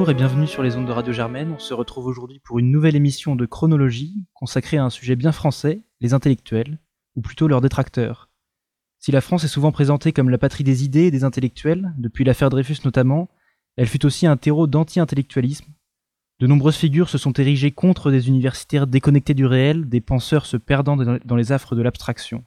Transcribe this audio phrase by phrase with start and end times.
[0.00, 1.52] Bonjour et bienvenue sur les ondes de Radio Germaine.
[1.52, 5.30] On se retrouve aujourd'hui pour une nouvelle émission de chronologie consacrée à un sujet bien
[5.30, 6.78] français, les intellectuels,
[7.16, 8.30] ou plutôt leurs détracteurs.
[8.98, 12.24] Si la France est souvent présentée comme la patrie des idées et des intellectuels, depuis
[12.24, 13.28] l'affaire Dreyfus notamment,
[13.76, 15.70] elle fut aussi un terreau d'anti-intellectualisme.
[16.38, 20.56] De nombreuses figures se sont érigées contre des universitaires déconnectés du réel, des penseurs se
[20.56, 22.42] perdant dans les affres de l'abstraction.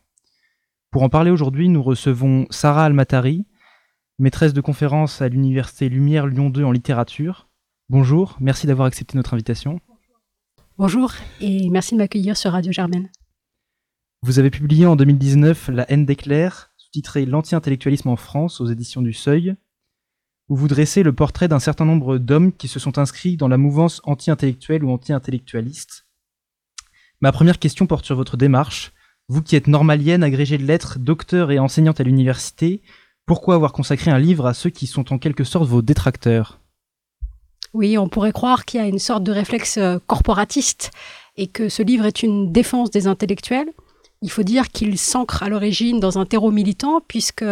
[0.90, 3.46] Pour en parler aujourd'hui, nous recevons Sarah Almatari,
[4.18, 7.48] maîtresse de conférence à l'Université Lumière Lyon 2 en littérature.
[7.94, 9.80] Bonjour, merci d'avoir accepté notre invitation.
[10.80, 13.12] Bonjour et merci de m'accueillir sur Radio Germaine.
[14.24, 19.14] Vous avez publié en 2019 La haine d'éclair, sous-titré L'anti-intellectualisme en France aux éditions du
[19.14, 19.56] Seuil,
[20.50, 23.60] où vous dressez le portrait d'un certain nombre d'hommes qui se sont inscrits dans la
[23.60, 26.08] mouvance anti-intellectuelle ou anti-intellectualiste.
[27.22, 28.92] Ma première question porte sur votre démarche.
[29.28, 32.82] Vous qui êtes normalienne, agrégée de lettres, docteur et enseignante à l'université,
[33.28, 36.63] pourquoi avoir consacré un livre à ceux qui sont en quelque sorte vos détracteurs?
[37.74, 40.92] Oui, on pourrait croire qu'il y a une sorte de réflexe euh, corporatiste
[41.38, 43.74] et que ce livre est une défense des intellectuels.
[44.22, 47.44] Il faut dire qu'il s'ancre à l'origine dans un terreau militant puisque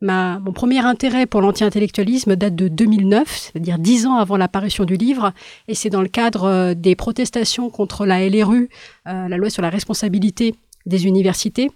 [0.00, 4.96] ma, mon premier intérêt pour l'anti-intellectualisme date de 2009, c'est-à-dire dix ans avant l'apparition du
[4.96, 5.32] livre,
[5.68, 8.68] et c'est dans le cadre euh, des protestations contre la LRU,
[9.06, 10.54] euh, la loi sur la responsabilité
[10.86, 11.70] des universités,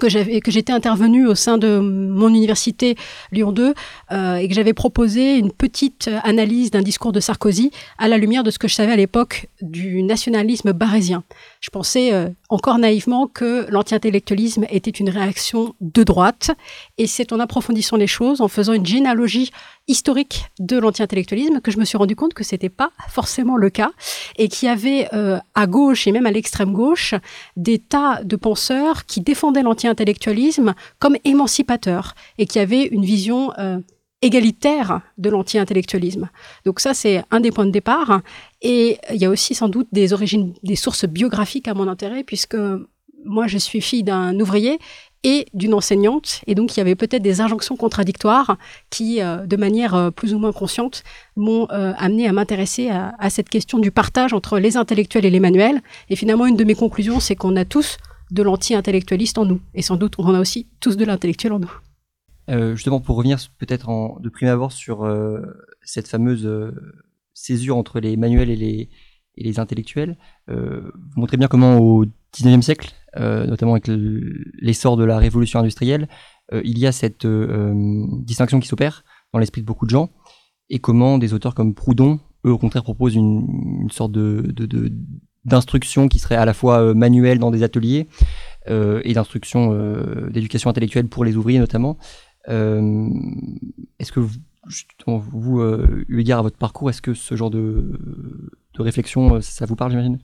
[0.00, 2.96] que j'avais que j'étais intervenue au sein de mon université
[3.30, 3.74] Lyon 2
[4.10, 8.42] euh, et que j'avais proposé une petite analyse d'un discours de Sarkozy à la lumière
[8.42, 11.24] de ce que je savais à l'époque du nationalisme barésien.
[11.60, 16.50] Je pensais euh, encore naïvement que l'anti-intellectualisme était une réaction de droite.
[16.98, 19.50] Et c'est en approfondissant les choses, en faisant une généalogie
[19.88, 23.90] historique de l'anti-intellectualisme que je me suis rendu compte que c'était pas forcément le cas
[24.36, 27.14] et qu'il y avait euh, à gauche et même à l'extrême gauche
[27.56, 33.78] des tas de penseurs qui défendaient l'anti-intellectualisme comme émancipateur et qui avaient une vision euh,
[34.22, 36.30] égalitaire de l'anti-intellectualisme.
[36.64, 38.22] Donc ça, c'est un des points de départ.
[38.62, 42.22] Et il y a aussi sans doute des origines, des sources biographiques à mon intérêt,
[42.22, 42.56] puisque
[43.24, 44.78] moi, je suis fille d'un ouvrier
[45.24, 46.40] et d'une enseignante.
[46.46, 48.56] Et donc, il y avait peut-être des injonctions contradictoires
[48.90, 51.04] qui, euh, de manière euh, plus ou moins consciente,
[51.36, 55.40] m'ont euh, amené à m'intéresser à, cette question du partage entre les intellectuels et les
[55.40, 55.80] manuels.
[56.08, 57.98] Et finalement, une de mes conclusions, c'est qu'on a tous
[58.30, 59.60] de l'anti-intellectualiste en nous.
[59.74, 61.72] Et sans doute, on a aussi tous de l'intellectuel en nous.
[62.74, 63.88] Justement, pour revenir peut-être
[64.20, 65.08] de prime abord sur
[65.82, 66.48] cette fameuse
[67.32, 68.88] césure entre les manuels et
[69.36, 70.16] les, intellectuels,
[70.48, 72.04] vous montrez bien comment au
[72.36, 76.08] 19e siècle, euh, notamment avec l'essor de la révolution industrielle,
[76.52, 80.10] euh, il y a cette euh, distinction qui s'opère dans l'esprit de beaucoup de gens,
[80.70, 84.12] et comment des auteurs comme Proudhon, eux au contraire, proposent une, sorte
[85.44, 88.08] d'instruction qui serait à la fois manuelle dans des ateliers
[88.68, 89.74] et d'instruction
[90.30, 91.98] d'éducation intellectuelle pour les ouvriers notamment.
[92.46, 94.38] Est-ce que vous,
[95.06, 95.60] vous
[96.08, 97.98] eu égard à votre parcours, est-ce que ce genre de,
[98.74, 100.18] de réflexion, ça vous parle, j'imagine?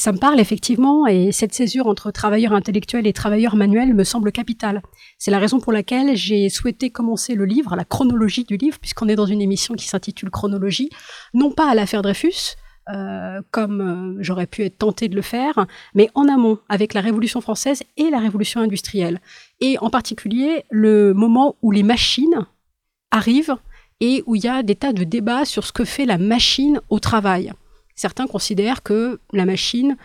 [0.00, 4.32] Ça me parle effectivement et cette césure entre travailleurs intellectuels et travailleurs manuels me semble
[4.32, 4.80] capitale.
[5.18, 9.08] C'est la raison pour laquelle j'ai souhaité commencer le livre, la chronologie du livre, puisqu'on
[9.08, 10.88] est dans une émission qui s'intitule Chronologie,
[11.34, 12.56] non pas à l'affaire Dreyfus,
[12.88, 17.00] euh, comme euh, j'aurais pu être tenté de le faire, mais en amont, avec la
[17.00, 19.20] Révolution française et la Révolution industrielle.
[19.60, 22.46] Et en particulier, le moment où les machines
[23.10, 23.56] arrivent
[24.00, 26.80] et où il y a des tas de débats sur ce que fait la machine
[26.88, 27.52] au travail.
[27.94, 29.96] Certains considèrent que la machine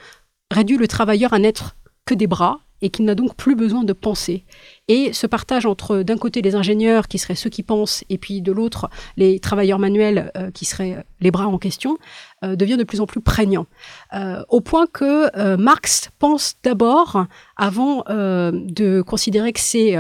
[0.52, 1.76] réduit le travailleur à n'être
[2.06, 4.46] que des bras et qu'il n'a donc plus besoin de penser.
[4.88, 8.42] Et ce partage entre d'un côté les ingénieurs qui seraient ceux qui pensent et puis
[8.42, 11.98] de l'autre les travailleurs manuels euh, qui seraient les bras en question
[12.44, 13.66] euh, devient de plus en plus prégnant.
[14.14, 17.26] Euh, au point que Marx pense d'abord,
[17.58, 19.96] avant de considérer que c'est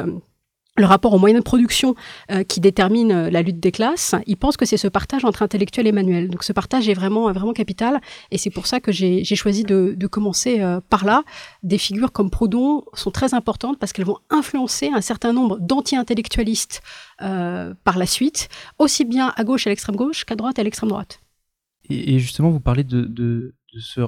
[0.77, 1.95] le rapport aux moyens de production
[2.31, 5.41] euh, qui détermine euh, la lutte des classes, il pense que c'est ce partage entre
[5.41, 6.29] intellectuel et manuel.
[6.29, 8.01] Donc ce partage est vraiment vraiment capital
[8.31, 11.23] et c'est pour ça que j'ai choisi de, de commencer euh, par là.
[11.63, 16.81] Des figures comme Proudhon sont très importantes parce qu'elles vont influencer un certain nombre d'anti-intellectualistes
[17.17, 21.21] par la suite, aussi bien à gauche à l'extrême gauche qu'à droite à l'extrême droite.
[21.89, 24.01] Et, justement, vous parlez de, de, de ce,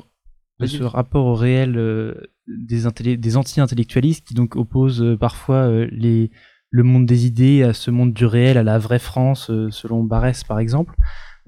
[0.59, 2.17] de ce rapport au réel
[2.47, 6.31] des, des anti-intellectualistes qui donc opposent parfois les
[6.69, 10.03] le monde des idées à ce monde du réel, à la vraie France, euh, selon
[10.03, 10.95] Barès par exemple.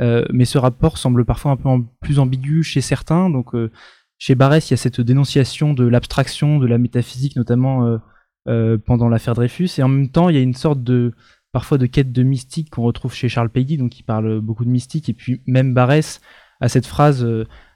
[0.01, 1.69] Euh, mais ce rapport semble parfois un peu
[2.00, 3.30] plus ambigu chez certains.
[3.30, 3.69] Donc, euh,
[4.18, 8.00] chez Barès, il y a cette dénonciation de l'abstraction, de la métaphysique, notamment
[8.86, 9.69] pendant l'affaire Dreyfus.
[9.77, 11.13] Et en même temps, il y a une sorte de
[11.54, 14.69] parfois de quête de mystique qu'on retrouve chez Charles Peguy, donc il parle beaucoup de
[14.69, 15.07] mystique.
[15.07, 16.19] Et puis même Barès
[16.60, 17.25] a cette phrase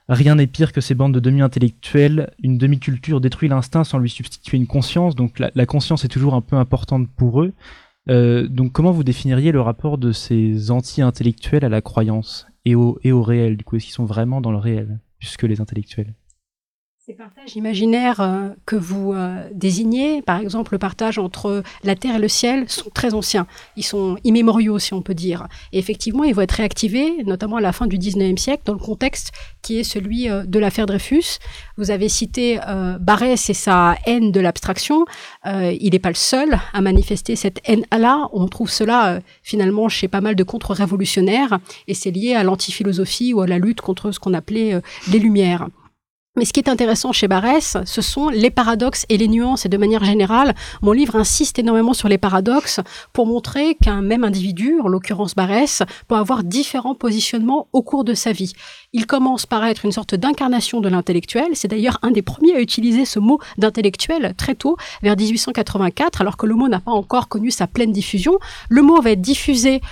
[0.08, 2.30] Rien n'est pire que ces bandes de demi-intellectuels.
[2.42, 5.14] Une demi-culture détruit l'instinct sans lui substituer une conscience.
[5.14, 7.52] Donc la, conscience est toujours un peu importante pour eux.
[8.06, 13.56] donc comment vous définiriez le rapport de ces anti-intellectuels à la croyance et au, réel?
[13.56, 16.14] Du coup, est-ce qu'ils sont vraiment dans le réel, plus que les intellectuels?
[17.06, 22.16] Ces partages imaginaires euh, que vous euh, désignez, par exemple le partage entre la terre
[22.16, 23.46] et le ciel, sont très anciens.
[23.76, 25.46] Ils sont immémoriaux, si on peut dire.
[25.72, 28.78] Et effectivement, ils vont être réactivés, notamment à la fin du 19e siècle, dans le
[28.78, 31.40] contexte qui est celui euh, de l'affaire Dreyfus.
[31.76, 32.58] Vous avez cité
[33.00, 35.04] Barès et sa haine de l'abstraction.
[35.44, 38.28] il n'est pas le seul à manifester cette haine-là.
[38.32, 41.58] On trouve cela finalement chez pas mal de contre-révolutionnaires,
[41.88, 44.80] et c'est lié à l'antiphilosophie ou à la lutte contre ce qu'on appelait
[45.10, 45.66] les Lumières.
[46.36, 49.66] Mais ce qui est intéressant chez Barès, ce sont les paradoxes et les nuances.
[49.66, 52.80] Et de manière générale, mon livre insiste énormément sur les paradoxes
[53.12, 58.14] pour montrer qu'un même individu, en l'occurrence Barès, peut avoir différents positionnements au cours de
[58.14, 58.52] sa vie.
[58.92, 61.46] Il commence par être une sorte d'incarnation de l'intellectuel.
[61.52, 66.36] C'est d'ailleurs un des premiers à utiliser ce mot d'intellectuel très tôt, vers 1884, alors
[66.36, 68.40] que le mot n'a pas encore connu sa pleine diffusion.
[68.68, 69.82] Le mot va être diffusé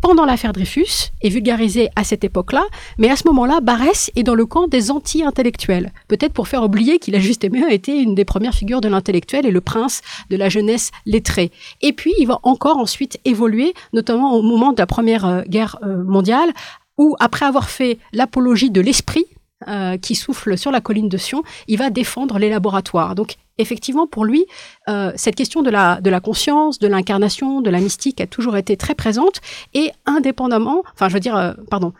[0.00, 2.64] pendant l'affaire Dreyfus et vulgarisé à cette époque-là,
[2.98, 6.98] mais à ce moment-là, Barès est dans le camp des anti-intellectuels, peut-être pour faire oublier
[6.98, 10.48] qu'il a justement été une des premières figures de l'intellectuel et le prince de la
[10.48, 11.50] jeunesse lettrée.
[11.80, 15.78] Et puis, il va encore ensuite évoluer, notamment au moment de la Première euh, Guerre
[15.82, 16.52] euh, mondiale,
[16.98, 19.24] où, après avoir fait l'apologie de l'esprit,
[19.68, 23.14] euh, qui souffle sur la colline de Sion, il va défendre les laboratoires.
[23.14, 24.46] Donc effectivement, pour lui,
[24.88, 28.56] euh, cette question de la, de la conscience, de l'incarnation, de la mystique a toujours
[28.56, 29.40] été très présente
[29.74, 31.92] et indépendamment, enfin je veux dire, euh, pardon,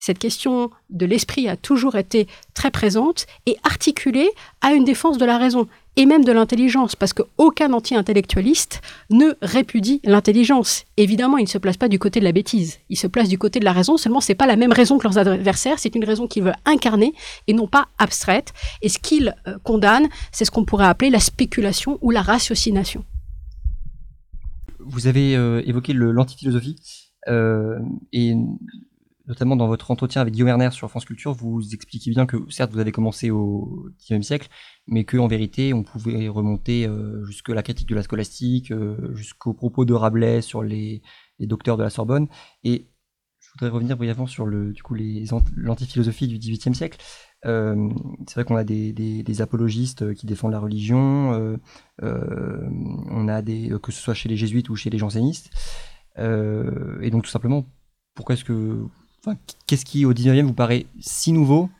[0.00, 4.30] cette question de l'esprit a toujours été très présente et articulée
[4.60, 5.66] à une défense de la raison
[5.96, 8.80] et même de l'intelligence, parce qu'aucun anti-intellectualiste
[9.10, 10.84] ne répudie l'intelligence.
[10.96, 13.36] Évidemment, il ne se place pas du côté de la bêtise, il se place du
[13.36, 16.04] côté de la raison, seulement c'est pas la même raison que leurs adversaires, c'est une
[16.04, 17.14] raison qu'ils veulent incarner
[17.48, 18.52] et non pas abstraite.
[18.80, 23.04] Et ce qu'ils euh, condamnent, c'est ce qu'on pourrait appeler la spéculation ou la ratiocination.
[24.78, 26.76] Vous avez euh, évoqué l'antiphilosophie,
[27.26, 27.78] euh,
[28.12, 28.34] et
[29.28, 32.72] notamment dans votre entretien avec Guillaume Erner sur France Culture, vous expliquez bien que certes
[32.72, 34.48] vous avez commencé au XIXe siècle,
[34.86, 39.52] mais qu'en vérité on pouvait remonter euh, jusque la critique de la scolastique, euh, jusqu'aux
[39.52, 41.02] propos de Rabelais sur les,
[41.40, 42.26] docteurs de la Sorbonne.
[42.64, 42.88] Et
[43.38, 44.96] je voudrais revenir brièvement sur le, du coup
[45.56, 46.98] l'antiphilosophie du XVIIIe siècle.
[47.44, 47.88] Euh,
[48.26, 51.58] c'est vrai qu'on a des, apologistes qui défendent la religion,
[52.00, 55.50] on a des que ce soit chez les jésuites ou chez les jansénistes.
[56.16, 57.66] et donc tout simplement,
[58.14, 58.88] pourquoi est-ce que
[59.66, 61.70] qu'est-ce qui, au 19e, vous paraît si nouveau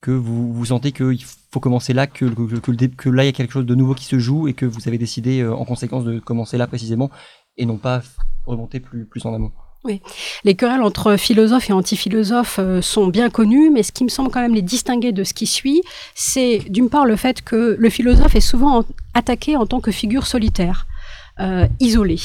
[0.00, 3.66] que vous, vous sentez qu'il faut commencer là, que, là, il y a quelque chose
[3.66, 6.58] de nouveau qui se joue et que vous avez décidé, euh, en conséquence, de commencer
[6.58, 7.10] là précisément
[7.56, 8.02] et non pas
[8.46, 9.52] remonter plus, plus en amont?
[9.84, 10.00] Oui,
[10.44, 14.30] les querelles entre philosophes et antiphilosophes euh, sont bien connues, mais ce qui me semble
[14.30, 15.82] quand même les distinguer de ce qui suit,
[16.14, 20.26] c'est d'une part le fait que le philosophe est souvent attaqué en tant que figure
[20.26, 20.86] solitaire,
[21.40, 22.20] euh, isolée.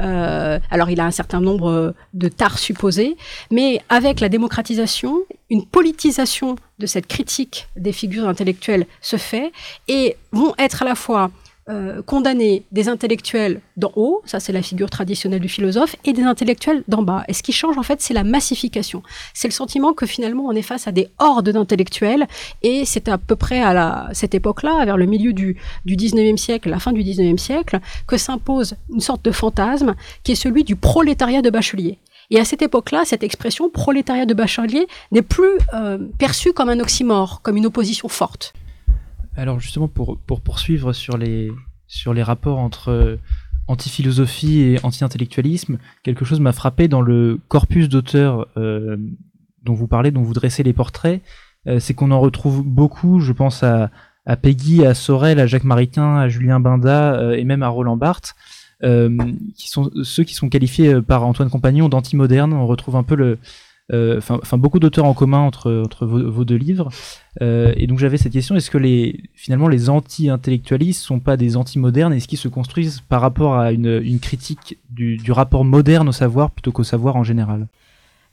[0.00, 3.16] Euh, alors il a un certain nombre de tares supposés,
[3.50, 5.20] mais avec la démocratisation,
[5.50, 9.52] une politisation de cette critique des figures intellectuelles se fait
[9.88, 11.30] et vont être à la fois
[11.68, 16.22] euh, condamner des intellectuels d'en haut, ça c'est la figure traditionnelle du philosophe, et des
[16.22, 17.24] intellectuels d'en bas.
[17.26, 19.02] Et ce qui change en fait, c'est la massification.
[19.34, 22.28] C'est le sentiment que finalement on est face à des hordes d'intellectuels,
[22.62, 26.36] et c'est à peu près à la, cette époque-là, vers le milieu du, du 19e
[26.36, 30.62] siècle, la fin du 19e siècle, que s'impose une sorte de fantasme qui est celui
[30.62, 31.98] du prolétariat de bachelier.
[32.30, 36.78] Et à cette époque-là, cette expression prolétariat de bachelier n'est plus euh, perçue comme un
[36.80, 38.52] oxymore, comme une opposition forte.
[39.36, 41.52] Alors justement, pour, pour poursuivre sur les,
[41.86, 43.16] sur les rapports entre euh,
[43.68, 48.96] anti-philosophie et anti-intellectualisme, quelque chose m'a frappé dans le corpus d'auteurs euh,
[49.62, 51.20] dont vous parlez, dont vous dressez les portraits,
[51.66, 53.90] euh, c'est qu'on en retrouve beaucoup, je pense à,
[54.24, 58.34] à Peggy, à Sorel, à Jacques Maritain, à Julien Binda et même à Roland Barthes,
[58.80, 62.52] qui sont ceux qui sont qualifiés par Antoine Compagnon d'anti-moderne.
[62.52, 63.38] On retrouve un peu le, euh,
[63.92, 66.90] enfin beaucoup d'auteurs en commun entre, vos, deux livres.
[67.42, 71.56] Euh, et donc j'avais cette question est-ce que les, finalement les anti-intellectualistes sont pas des
[71.56, 72.12] anti-modernes?
[72.12, 76.72] Est-ce qu'ils se construisent par rapport à une, critique du rapport moderne au savoir plutôt
[76.72, 77.68] qu'au savoir en général?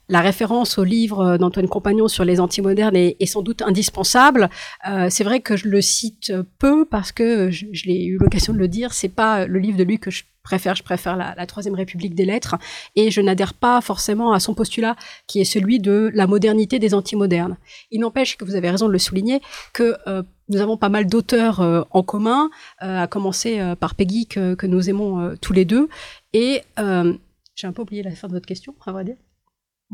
[0.08, 4.50] La référence au livre d'Antoine Compagnon sur les antimodernes est, est sans doute indispensable.
[4.88, 8.58] Euh, c'est vrai que je le cite peu parce que je, l'ai eu l'occasion de
[8.58, 11.74] le dire, c'est pas le livre de lui que je préfère, je préfère la, Troisième
[11.74, 12.56] République des lettres,
[12.94, 14.94] et je n'adhère pas forcément à son postulat
[15.26, 17.56] qui est celui de la modernité des antimodernes.
[17.90, 19.40] Il n'empêche que vous avez raison de le souligner
[19.72, 22.50] que euh, nous avons pas mal d'auteurs euh, en commun,
[22.82, 25.88] euh, à commencer par Peggy que, que nous aimons tous les deux,
[26.32, 29.16] et j'ai un peu oublié la fin de votre question, à vrai dire.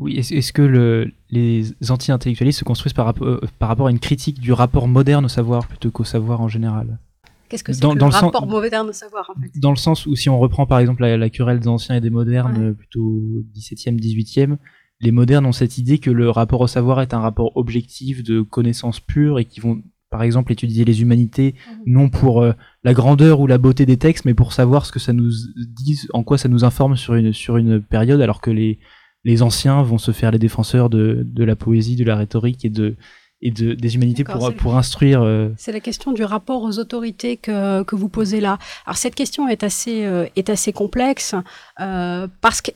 [0.00, 3.12] Oui, est-ce que le, les anti-intellectualistes se construisent par,
[3.58, 6.98] par rapport à une critique du rapport moderne au savoir plutôt qu'au savoir en général?
[7.50, 9.50] Qu'est-ce que c'est que le rapport moderne au savoir en fait?
[9.60, 12.08] Dans le sens où si on reprend par exemple la, querelle des anciens et des
[12.08, 14.56] modernes, plutôt 17e, 18e,
[15.00, 18.40] les modernes ont cette idée que le rapport au savoir est un rapport objectif de
[18.40, 21.82] connaissances pures et qui vont par exemple étudier les humanités mhm.
[21.86, 22.52] non pour euh,
[22.84, 26.00] la grandeur ou la beauté des textes mais pour savoir ce que ça nous dit
[26.12, 28.78] en quoi ça nous informe sur une sur une période alors que les
[29.24, 32.70] les anciens vont se faire les défenseurs de, de la poésie de la rhétorique et
[32.70, 32.96] de
[33.42, 35.22] et de, des humanités pour, pour instruire.
[35.22, 38.58] Euh, c'est la question du rapport aux autorités que, que vous posez là.
[38.84, 41.34] Alors cette question est assez, euh, est assez complexe
[41.80, 42.70] euh, parce que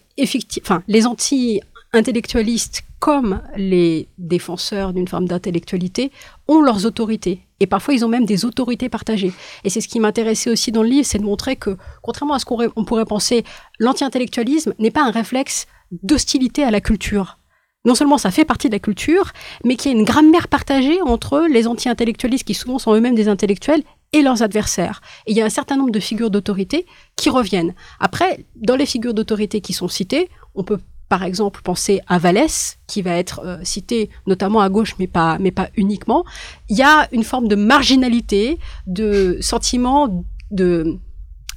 [0.62, 1.60] enfin, les anti
[1.92, 6.10] intellectualistes comme les défenseurs d'une forme d'intellectualité
[6.48, 7.40] ont leurs autorités.
[7.60, 9.32] Et parfois, ils ont même des autorités partagées.
[9.62, 12.38] Et c'est ce qui m'intéressait aussi dans le livre, c'est de montrer que, contrairement à
[12.38, 13.44] ce qu'on pourrait penser,
[13.78, 15.66] l'anti-intellectualisme n'est pas un réflexe
[16.02, 17.38] d'hostilité à la culture.
[17.84, 19.32] Non seulement ça fait partie de la culture,
[19.64, 23.28] mais qu'il y a une grammaire partagée entre les anti-intellectualistes, qui souvent sont eux-mêmes des
[23.28, 23.82] intellectuels,
[24.14, 25.02] et leurs adversaires.
[25.26, 26.86] Et il y a un certain nombre de figures d'autorité
[27.16, 27.74] qui reviennent.
[28.00, 32.78] Après, dans les figures d'autorité qui sont citées, on peut par exemple penser à Vallès,
[32.86, 36.24] qui va être euh, cité notamment à gauche, mais pas, mais pas uniquement,
[36.70, 40.98] il y a une forme de marginalité, de sentiment de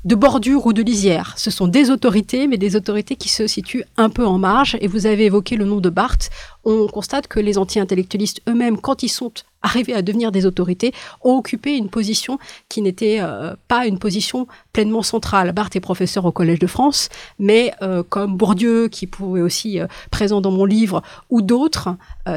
[0.07, 1.33] de bordure ou de lisière.
[1.35, 4.77] Ce sont des autorités, mais des autorités qui se situent un peu en marge.
[4.79, 6.29] Et vous avez évoqué le nom de Barthes.
[6.63, 10.93] On constate que les anti-intellectualistes eux-mêmes, quand ils sont arrivés à devenir des autorités,
[11.25, 15.51] ont occupé une position qui n'était euh, pas une position pleinement centrale.
[15.51, 19.87] Barthes est professeur au Collège de France, mais euh, comme Bourdieu, qui pouvait aussi euh,
[20.09, 21.89] présent dans mon livre, ou d'autres,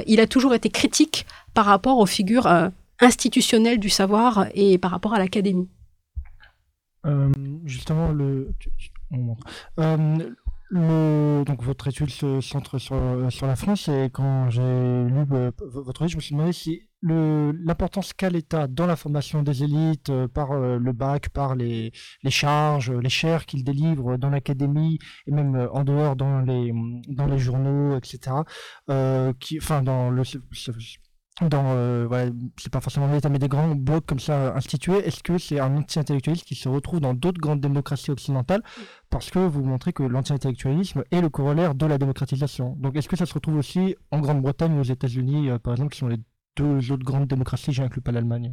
[0.06, 1.24] il a toujours été critique
[1.54, 2.48] par rapport aux figures
[3.00, 5.68] institutionnelles du savoir et par rapport à l'académie.
[7.06, 7.30] Euh,
[7.64, 8.52] justement, le,
[9.78, 10.30] euh,
[10.68, 15.50] le, donc votre étude se centre sur, sur la France et quand j'ai lu euh,
[15.60, 20.12] votre étude, je me suis demandé si l'importance qu'a l'État dans la formation des élites
[20.34, 21.92] par le bac, par les,
[22.22, 26.74] les charges, les chaires qu'il délivre dans l'académie et même en dehors dans les,
[27.08, 28.36] dans les journaux, etc.
[28.88, 30.22] enfin, dans le
[31.48, 35.38] dans, euh, c'est pas forcément l'État, mais des grands blocs comme ça institués, est-ce que
[35.38, 38.62] c'est un anti-intellectualisme qui se retrouve dans d'autres grandes démocraties occidentales
[39.08, 42.76] Parce que vous montrez que l'anti-intellectualisme est le corollaire de la démocratisation?
[42.78, 45.92] Donc est-ce que ça se retrouve aussi en Grande-Bretagne ou aux États-Unis, euh, par exemple,
[45.92, 46.18] qui sont les
[46.56, 48.52] deux autres grandes démocraties, j'inclus pas l'Allemagne?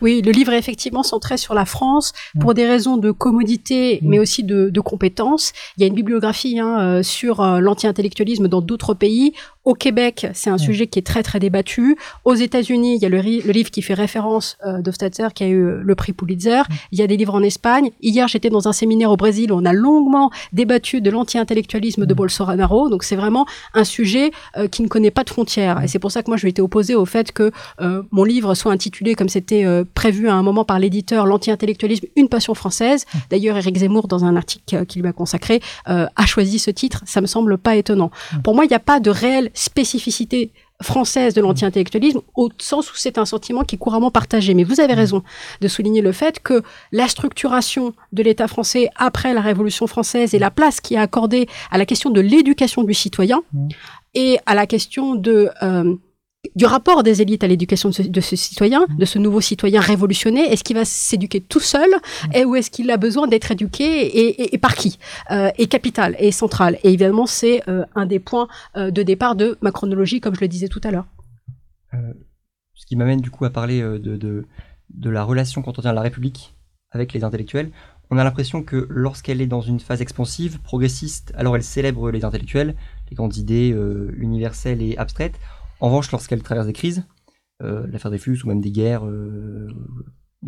[0.00, 4.18] Oui, le livre est effectivement centré sur la France pour des raisons de commodité, mais
[4.18, 5.52] aussi de, de compétences.
[5.76, 9.32] Il y a une bibliographie hein, euh, sur l'anti-intellectualisme dans d'autres pays.
[9.66, 11.96] Au Québec, c'est un sujet qui est très très débattu.
[12.24, 15.80] Aux États-Unis, il y a le, livre qui fait référence euh, d'Hofstadter qui a eu
[15.82, 16.62] le prix Pulitzer.
[16.92, 17.90] Il y a des livres en Espagne.
[18.00, 22.14] Hier, j'étais dans un séminaire au Brésil où on a longuement débattu de l'anti-intellectualisme de
[22.14, 22.88] Bolsonaro.
[22.88, 23.44] Donc c'est vraiment
[23.74, 25.82] un sujet euh, qui ne connaît pas de frontières.
[25.82, 28.54] Et c'est pour ça que moi, je m'étais opposée au fait que euh, mon livre
[28.54, 33.04] soit intitulé, comme c'était euh, prévu à un moment par l'éditeur, l'anti-intellectualisme, une passion française.
[33.30, 37.02] D'ailleurs, Eric Zemmour, dans un article qui lui a consacré, a choisi ce titre.
[37.04, 38.12] Ça me semble pas étonnant.
[38.44, 42.96] Pour moi, il n'y a pas de réel spécificité française de l'anti-intellectualisme, au sens où
[42.96, 44.52] c'est un sentiment qui est couramment partagé.
[44.52, 44.98] Mais vous avez mm.
[44.98, 45.22] raison
[45.60, 50.38] de souligner le fait que la structuration de l'État français après la Révolution française et
[50.38, 53.68] la place qui est accordée à la question de l'éducation du citoyen mm.
[54.14, 55.96] et à la question de euh,
[56.54, 60.64] du rapport des élites à l'éducation de, ce, citoyen, de ce nouveau citoyen révolutionné Est-ce
[60.64, 61.88] qu'il va s'éduquer tout seul
[62.34, 64.98] et, ou est-ce qu'il a besoin d'être éduqué et, par qui
[65.30, 66.78] euh, Et capital et central?
[66.82, 70.40] Et évidemment, c'est euh, un des points euh, de départ de ma chronologie, comme je
[70.40, 71.06] le disais tout à l'heure.
[72.74, 76.54] ce qui m'amène du coup à parler de, de, la relation qu'entretient la République
[76.90, 77.70] avec les intellectuels.
[78.10, 82.24] On a l'impression que lorsqu'elle est dans une phase expansive, progressiste, alors elle célèbre les
[82.24, 82.76] intellectuels,
[83.10, 83.74] les grandes idées
[84.16, 85.38] universelles et abstraites.
[85.80, 87.04] En revanche, lorsqu'elle traverse des crises,
[87.62, 89.06] euh, l'affaire des flux ou même des guerres.
[89.06, 89.68] Euh,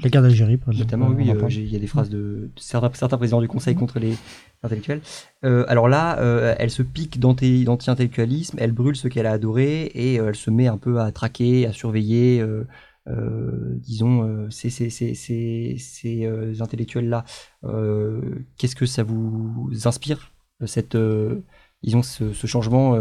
[0.02, 0.84] la guerre d'Algérie, par exemple.
[0.84, 4.14] Notamment, oui, euh, il y a des phrases de, certains, présidents du Conseil contre les
[4.62, 5.00] intellectuels.
[5.42, 6.16] alors là,
[6.58, 10.76] elle se pique d'anti-intellectualisme, elle brûle ce qu'elle a adoré et elle se met un
[10.76, 12.44] peu à traquer, à surveiller,
[13.06, 17.24] disons, ces, ces intellectuels-là.
[18.56, 20.32] Qu'est-ce que ça vous inspire,
[20.66, 20.96] cette,
[21.82, 22.94] disons, ce, ce changement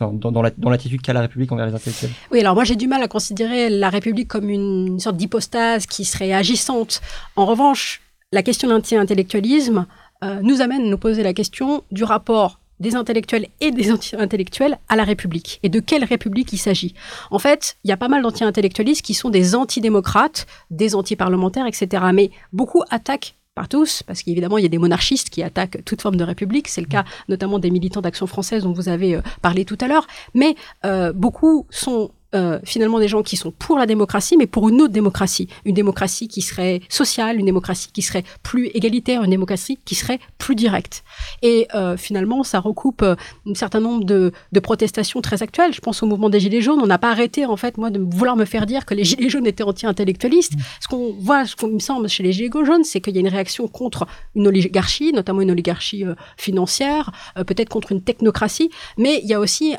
[0.00, 3.08] dans, l'attitude qu'a la République envers les intellectuels Oui, alors moi j'ai du mal à
[3.08, 7.00] considérer la République comme une, sorte d'hypostase qui serait agissante.
[7.36, 9.86] En revanche, la question de l'anti-intellectualisme
[10.22, 14.78] euh, nous amène à nous poser la question du rapport des intellectuels et des anti-intellectuels
[14.88, 15.60] à la République.
[15.62, 16.94] Et de quelle République il s'agit?
[17.30, 22.04] En fait, il y a pas mal d'anti-intellectualistes qui sont des antidémocrates, des anti-parlementaires, etc.
[22.12, 26.02] Mais beaucoup attaquent par tous, parce qu'évidemment, il y a des monarchistes qui attaquent toute
[26.02, 26.68] forme de république.
[26.68, 29.88] C'est le cas notamment des militants d'Action française dont vous avez euh, parlé tout à
[29.88, 30.06] l'heure.
[30.34, 34.68] Mais euh, beaucoup sont euh, finalement des gens qui sont pour la démocratie, mais pour
[34.68, 39.30] une autre démocratie, une démocratie qui serait sociale, une démocratie qui serait plus égalitaire, une
[39.30, 41.02] démocratie qui serait plus directe.
[41.42, 43.14] Et euh, finalement, ça recoupe euh,
[43.48, 45.72] un certain nombre de, de, protestations très actuelles.
[45.72, 46.80] Je pense au mouvement des Gilets jaunes.
[46.82, 49.30] On n'a pas arrêté, en fait, moi, de vouloir me faire dire que les Gilets
[49.30, 50.56] jaunes étaient anti-intellectualistes.
[50.56, 50.62] Mmh.
[50.80, 53.20] Ce qu'on voit, ce qu'on me semble chez les Gilets jaunes, c'est qu'il y a
[53.20, 56.04] une réaction contre une oligarchie, notamment une oligarchie
[56.36, 59.74] financière, peut-être contre une technocratie, mais il y a aussi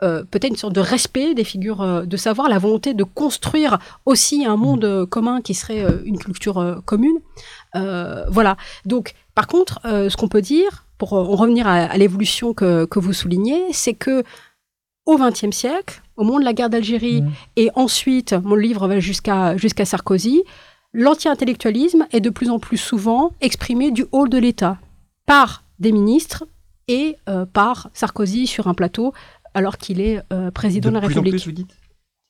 [0.00, 4.44] peut-être une sorte de respect des figures euh, de savoir, la volonté de construire aussi
[4.44, 7.18] un monde euh, commun qui serait euh, une culture commune.
[7.74, 8.56] voilà.
[8.84, 13.12] Donc, par contre, ce qu'on peut dire, pour en revenir à, l'évolution que, que, vous
[13.12, 14.24] soulignez, c'est que
[15.06, 17.30] au XXe siècle, au moment de la guerre d'Algérie, mmh.
[17.56, 20.42] et ensuite, mon livre va jusqu'à jusqu'à Sarkozy,
[20.92, 24.78] l'anti-intellectualisme est de plus en plus souvent exprimé du hall de l'État
[25.24, 26.46] par des ministres
[26.88, 27.16] et
[27.52, 29.12] par Sarkozy sur un plateau
[29.58, 30.22] alors qu'il est
[30.54, 31.66] président de, la République.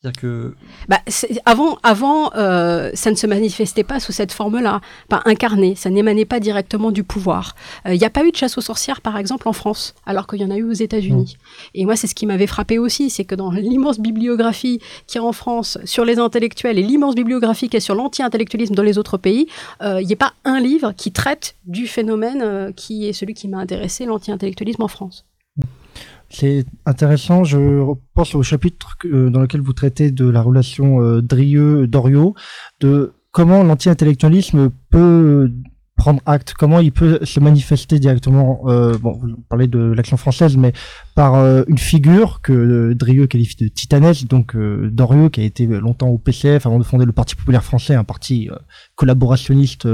[0.00, 0.54] C'est-à-dire que.
[0.88, 1.00] Bah,
[1.44, 6.24] avant, avant euh, ça ne se manifestait pas sous cette forme-là, pas incarné, ça n'émanait
[6.24, 7.56] pas directement du pouvoir.
[7.84, 10.28] Il euh, n'y a pas eu de chasse aux sorcières, par exemple, en France, alors
[10.28, 11.36] qu'il y en a eu aux États-Unis.
[11.36, 11.70] Mmh.
[11.74, 15.20] Et moi, c'est ce qui m'avait frappé aussi, c'est que dans l'immense bibliographie qui est
[15.20, 19.18] en France sur les intellectuels et l'immense bibliographie qui est sur l'anti-intellectualisme dans les autres
[19.18, 19.48] pays,
[19.82, 23.48] euh, il n'y a pas un livre qui traite du phénomène qui est celui qui
[23.48, 25.24] m'a intéressé, l'anti-intellectualisme en France.
[26.30, 27.44] C'est intéressant.
[27.44, 32.34] Je pense au chapitre euh, dans lequel vous traitez de la relation euh, Drieux-Doriot,
[32.80, 35.50] de comment l'anti-intellectualisme peut
[35.98, 40.56] prendre acte, comment il peut se manifester directement, euh, bon, vous parlez de l'action française,
[40.56, 40.72] mais
[41.16, 45.44] par euh, une figure que euh, Drieux qualifie de titanesque, donc euh, Dorieux, qui a
[45.44, 48.48] été longtemps au PCF avant de fonder le Parti populaire français, un parti
[48.94, 49.86] collaborationniste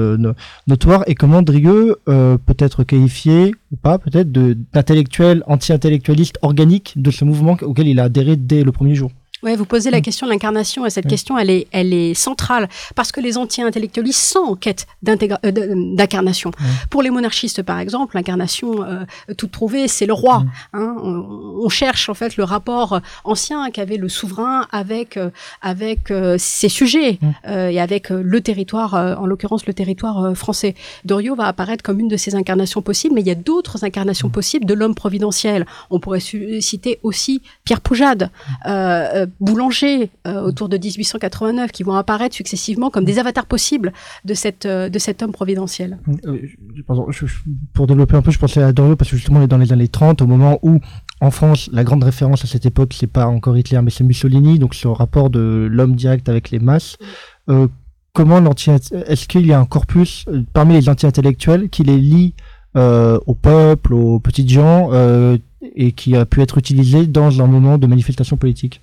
[0.67, 7.25] notoire, et comment Drieux peut être qualifié, ou pas peut-être, d'intellectuel, anti-intellectualiste organique de ce
[7.25, 9.11] mouvement auquel il a adhéré dès le premier jour?
[9.45, 10.03] Ouais, vous posez la mm.
[10.03, 11.09] question de l'incarnation et cette mm.
[11.09, 16.51] question, elle est, elle est centrale parce que les anti-intellectualistes sont en quête euh, d'incarnation.
[16.89, 19.05] Pour les monarchistes, par exemple, l'incarnation euh,
[19.37, 20.41] toute trouvée, c'est le roi.
[20.41, 20.51] Mm.
[20.73, 20.97] Hein.
[21.03, 25.31] On, cherche en fait le rapport ancien qu'avait le souverain avec euh,
[25.61, 30.75] avec ses sujets et avec le territoire, en l'occurrence le territoire français.
[31.05, 34.29] Doriot va apparaître comme une de ces incarnations possibles, mais il y a d'autres incarnations
[34.29, 35.67] possibles de l'homme providentiel.
[35.91, 38.31] On pourrait citer aussi Pierre Poujade
[39.41, 43.93] boulangers euh, autour de 1889 qui vont apparaître successivement comme des avatars possibles
[44.25, 45.99] de, cette, euh, de cet homme providentiel.
[46.27, 46.39] Euh,
[47.73, 49.73] pour développer un peu, je pensais à Doriot parce que justement on est dans les
[49.73, 50.81] années 30 au moment où
[51.21, 54.59] en France, la grande référence à cette époque, c'est pas encore Hitler, mais c'est Mussolini,
[54.59, 56.97] donc ce rapport de l'homme direct avec les masses.
[58.13, 62.35] comment l'anti, est-ce qu'il y a un corpus parmi les anti-intellectuels qui les lie
[62.75, 64.91] au peuple, aux petites gens,
[65.75, 68.83] et qui a pu être utilisé dans un moment de manifestation politique?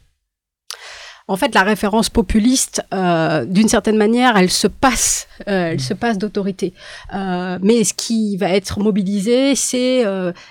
[1.28, 5.94] En fait, la référence populiste, euh, d'une certaine manière, elle se passe, euh, elle se
[5.94, 6.74] passe d'autorité.
[7.14, 10.04] Euh, mais ce qui va être mobilisé, c'est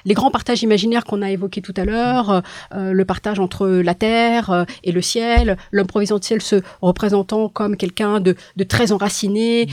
[0.04, 2.42] les grands partages imaginaires qu'on a évoqués tout à l'heure,
[2.74, 8.36] le partage entre la terre et le ciel, l'homme providentiel se représentant comme quelqu'un de,
[8.68, 9.68] très enraciné,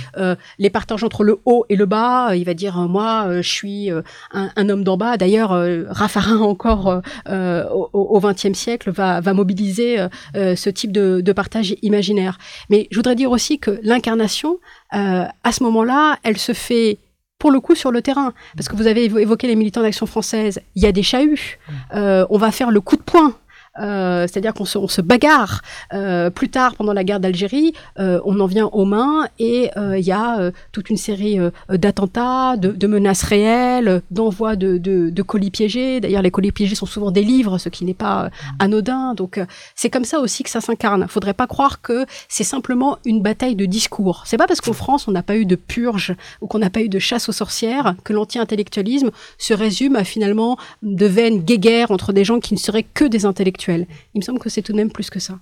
[0.60, 2.36] les partages entre le haut et le bas.
[2.36, 3.90] Il va dire moi, je suis
[4.32, 5.18] un, homme d'en bas.
[5.18, 5.56] D'ailleurs,
[5.90, 12.38] Raffarin encore au XXe siècle va, va mobiliser ce type de de, partage imaginaire.
[12.69, 14.60] Mais je voudrais dire aussi que l'incarnation,
[14.93, 16.97] euh, à ce moment-là, elle se fait
[17.39, 18.34] pour le coup sur le terrain.
[18.56, 21.58] Parce que vous avez évoqué les militants d'Action française, il y a des chahuts,
[21.93, 23.36] euh, on va faire le coup de poing
[23.80, 25.62] euh, c'est-à-dire qu'on se, bagarre.
[25.94, 30.06] Euh, plus tard, pendant la guerre d'Algérie, euh, on en vient aux mains et il
[30.06, 36.00] y a toute une série d'attentats, de, menaces réelles, d'envois de, de, de, colis piégés.
[36.00, 39.13] D'ailleurs, les colis piégés sont souvent des livres, ce qui n'est pas anodin.
[39.13, 39.40] Donc,
[39.76, 41.04] c'est comme ça aussi que ça s'incarne.
[41.08, 44.24] Il faudrait pas croire que c'est simplement une bataille de discours.
[44.26, 46.82] C'est pas parce qu'en France, on n'a pas eu de purge ou qu'on n'a pas
[46.82, 52.13] eu de chasse aux sorcières que l'anti-intellectualisme se résume à finalement de vaines guéguerres entre
[52.13, 54.78] des gens qui ne seraient que des intellectuels il me semble que c'est tout de
[54.78, 55.40] même plus que ça.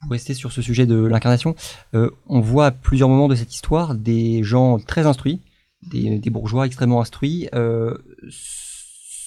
[0.00, 1.54] Pour rester sur ce sujet de l'incarnation,
[1.94, 5.42] euh, on voit à plusieurs moments de cette histoire des gens très instruits,
[5.82, 7.98] des, bourgeois extrêmement instruits, euh,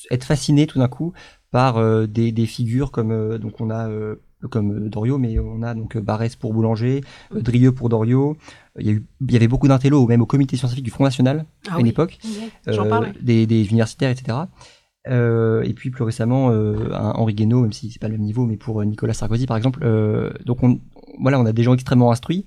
[0.10, 1.14] être fascinés tout d'un coup
[1.52, 3.88] par euh, des, figures comme donc on a
[4.50, 7.02] comme Doriot, mais on a donc Barès pour Boulanger,
[7.32, 8.36] Drieux pour Doriot.
[8.80, 11.88] Il y, avait beaucoup d'intellos, même au comité scientifique du Front National à ah une
[11.88, 12.18] époque,
[13.22, 14.38] des, des, universitaires, etc.
[15.10, 18.46] Euh, et puis plus récemment, euh, Henri Guénaud, même si c'est pas le même niveau,
[18.46, 19.86] mais pour euh, Nicolas Sarkozy par exemple.
[20.46, 20.80] donc on,
[21.20, 22.46] voilà, on a des gens extrêmement instruits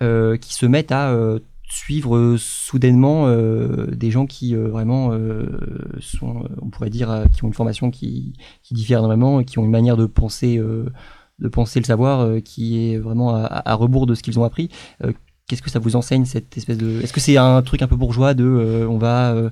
[0.00, 1.16] qui se mettent à
[1.68, 3.34] suivre soudainement
[3.88, 5.12] des gens qui vraiment
[6.00, 9.70] sont, on pourrait dire, qui ont une formation qui, qui diffère énormément qui ont une
[9.70, 14.38] manière de penser de penser le savoir qui est vraiment à, rebours de ce qu'ils
[14.38, 14.68] ont appris.
[15.48, 17.96] Qu'est-ce que ça vous enseigne cette espèce de Est-ce que c'est un truc un peu
[17.96, 19.50] bourgeois de on va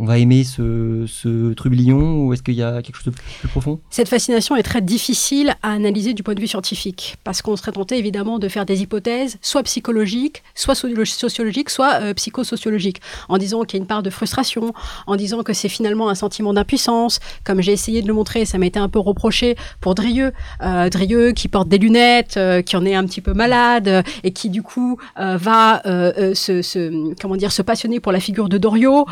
[0.00, 3.80] on va aimer ce, trublion ou est-ce qu'il y a quelque chose de plus, profond?
[3.90, 7.72] Cette fascination est très difficile à analyser du point de vue scientifique parce qu'on serait
[7.72, 13.64] tenté évidemment de faire des hypothèses soit psychologiques, soit sociologiques, soit euh, psychosociologiques en disant
[13.64, 14.72] qu'il y a une part de frustration,
[15.06, 18.58] en disant que c'est finalement un sentiment d'impuissance, comme j'ai essayé de le montrer, ça
[18.58, 20.32] m'a été un peu reproché pour Drieux,
[20.62, 24.30] euh, Drieux qui porte des lunettes, euh, qui en est un petit peu malade et
[24.30, 29.06] qui du coup va se, se, comment dire se passionner pour la figure de Doriot,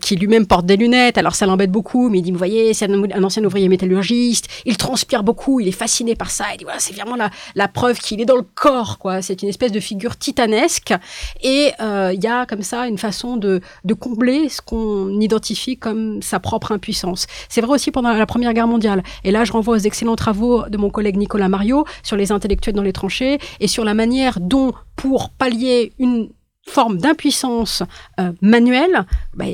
[0.00, 2.90] qui lui-même porte des lunettes, alors ça l'embête beaucoup, mais il dit, vous voyez, c'est
[2.90, 6.78] un, ancien ouvrier métallurgiste, il transpire beaucoup, il est fasciné par ça, il dit, voilà,
[6.80, 9.22] c'est vraiment la, la preuve qu'il est dans le corps, quoi.
[9.22, 10.94] C'est une espèce de figure titanesque,
[11.42, 15.76] et euh, il y a comme ça une façon de, de combler ce qu'on identifie
[15.76, 17.26] comme sa propre impuissance.
[17.48, 20.68] C'est vrai aussi pendant la Première Guerre mondiale, et là je renvoie aux excellents travaux
[20.68, 24.38] de mon collègue Nicolas Mario sur les intellectuels dans les tranchées, et sur la manière
[24.40, 26.28] dont, pour pallier une
[26.68, 27.82] forme d'impuissance
[28.20, 29.04] euh, manuelle,
[29.34, 29.46] bah,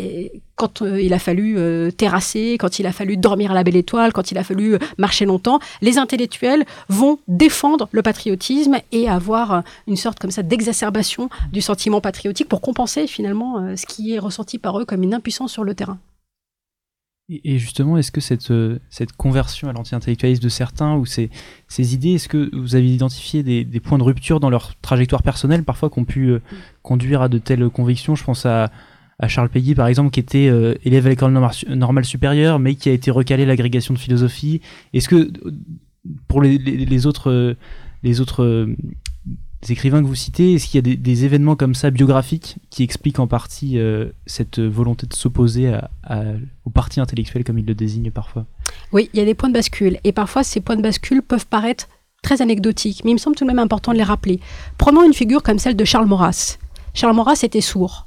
[0.57, 3.77] quand euh, il a fallu euh, terrasser, quand il a fallu dormir à la belle
[3.77, 9.63] étoile, quand il a fallu marcher longtemps, les intellectuels vont défendre le patriotisme et avoir
[9.87, 14.59] une sorte comme ça d'exacerbation du sentiment patriotique pour compenser finalement ce qui est ressenti
[14.59, 15.99] par eux comme une impuissance sur le terrain.
[17.45, 21.31] Et justement, est-ce que cette, euh, cette conversion à l'anti-intellectualisme de certains ou ces,
[21.69, 25.23] ces idées, est-ce que vous avez identifié des, des, points de rupture dans leur trajectoire
[25.23, 26.43] personnelle, parfois, qui ont pu euh,
[26.83, 28.15] conduire à de telles convictions?
[28.15, 28.71] Je pense à,
[29.19, 31.33] à Charles Péguy, par exemple, qui était euh, élève à l'école
[31.69, 34.61] normale supérieure, mais qui a été recalé l'agrégation de philosophie.
[34.93, 35.33] Est-ce que,
[36.29, 37.57] pour les, les, autres,
[38.03, 38.67] les autres
[39.71, 43.19] écrivains que vous citez, est-ce qu'il y a des, événements comme ça biographiques qui expliquent
[43.19, 45.91] en partie euh, cette volonté de s'opposer à,
[46.65, 48.47] au parti intellectuel comme il le désigne parfois?
[48.93, 51.47] Oui, il y a des points de bascule et parfois ces points de bascule peuvent
[51.47, 51.89] paraître
[52.23, 54.41] très anecdotiques, mais il me semble tout de même important de les rappeler.
[54.79, 56.59] Prenons une figure comme celle de Charles Maurras.
[56.95, 58.07] Charles Maurras était sourd.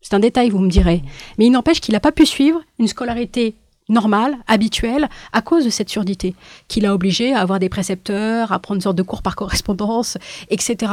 [0.00, 1.02] C'est un détail, vous me direz.
[1.38, 3.54] Mais il n'empêche qu'il n'a pas pu suivre une scolarité
[3.88, 6.34] normal, habituel, à cause de cette surdité,
[6.68, 10.18] qui l'a obligé à avoir des précepteurs, à prendre une sorte de cours par correspondance,
[10.50, 10.92] etc.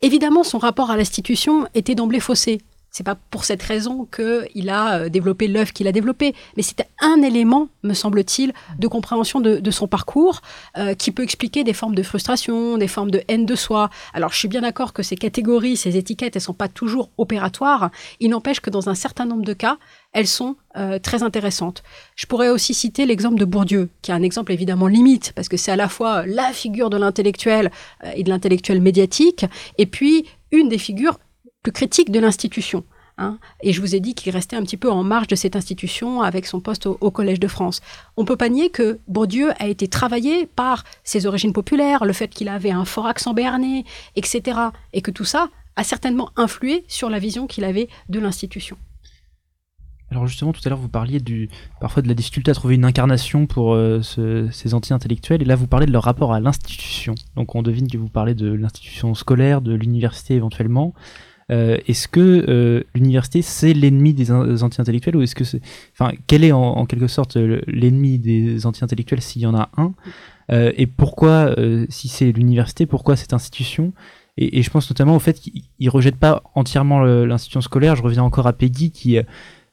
[0.00, 2.60] Évidemment, son rapport à l'institution était d'emblée faussé.
[2.92, 6.88] C'est pas pour cette raison qu'il a euh, développé l'œuvre qu'il a développé, mais c'était
[7.00, 10.42] un élément, me semble-t-il, de compréhension de, son parcours
[10.76, 13.88] euh, qui peut expliquer des formes de frustration, des formes de haine de soi.
[14.12, 17.90] Alors, je suis bien d'accord que ces catégories, ces étiquettes, elles sont pas toujours opératoires.
[18.20, 19.78] Il n'empêche que dans un certain nombre de cas,
[20.12, 21.82] elles sont euh, très intéressantes.
[22.14, 25.56] Je pourrais aussi citer l'exemple de Bourdieu, qui est un exemple évidemment limite, parce que
[25.56, 27.70] c'est à la fois la figure de l'intellectuel
[28.14, 29.46] et de l'intellectuel médiatique,
[29.78, 31.16] et puis une des figures
[31.62, 32.84] plus critique de l'institution.
[33.18, 33.38] Hein.
[33.62, 36.22] Et je vous ai dit qu'il restait un petit peu en marge de cette institution
[36.22, 37.80] avec son poste au, Collège de France.
[38.16, 42.28] On peut pas nier que Bourdieu a été travaillé par ses origines populaires, le fait
[42.28, 43.84] qu'il avait un fort accent béarnais,
[44.16, 44.58] etc.
[44.92, 48.76] Et que tout ça a certainement influé sur la vision qu'il avait de l'institution.
[50.10, 51.22] Alors justement, tout à l'heure, vous parliez
[51.80, 55.66] parfois de la difficulté à trouver une incarnation pour euh, ces anti-intellectuels, et là, vous
[55.66, 57.14] parlez de leur rapport à l'institution.
[57.34, 60.92] Donc on devine que vous parlez de l'institution scolaire, de l'université éventuellement.
[61.52, 65.44] Euh, est-ce que euh, l'université c'est l'ennemi des, anti-intellectuels ou est-ce que
[65.92, 69.92] enfin, quel est en, quelque sorte l'ennemi des anti-intellectuels s'il y en a un?
[70.50, 71.54] Euh, Et pourquoi,
[71.88, 73.92] si c'est l'université, pourquoi cette institution?
[74.38, 77.96] Et, je pense notamment au fait qu'il ne rejette pas entièrement l'institution scolaire.
[77.96, 79.18] Je reviens encore à Peggy qui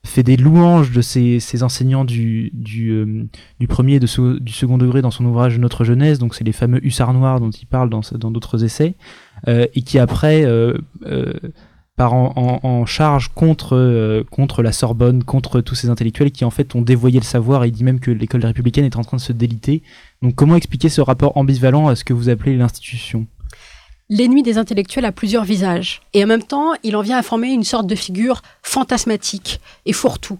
[0.05, 5.01] fait des louanges de ses, enseignants du, du, du premier et de du second degré
[5.01, 8.31] dans son ouvrage Notre jeunesse, donc c'est les fameux hussards noirs dont il parle dans
[8.31, 8.95] d'autres essais,
[9.47, 10.45] et qui après
[12.07, 16.81] en, charge contre, euh, contre la Sorbonne, contre tous ces intellectuels qui en fait ont
[16.81, 17.63] dévoyé le savoir.
[17.63, 19.81] Et il dit même que l'école républicaine est en train de se déliter.
[20.21, 23.25] Donc comment expliquer ce rapport ambivalent à ce que vous appelez l'institution?
[24.11, 26.01] L'ennemi des intellectuels a plusieurs visages.
[26.13, 29.93] Et en même temps, il en vient à former une sorte de figure fantasmatique et
[29.93, 30.39] fourre-tout.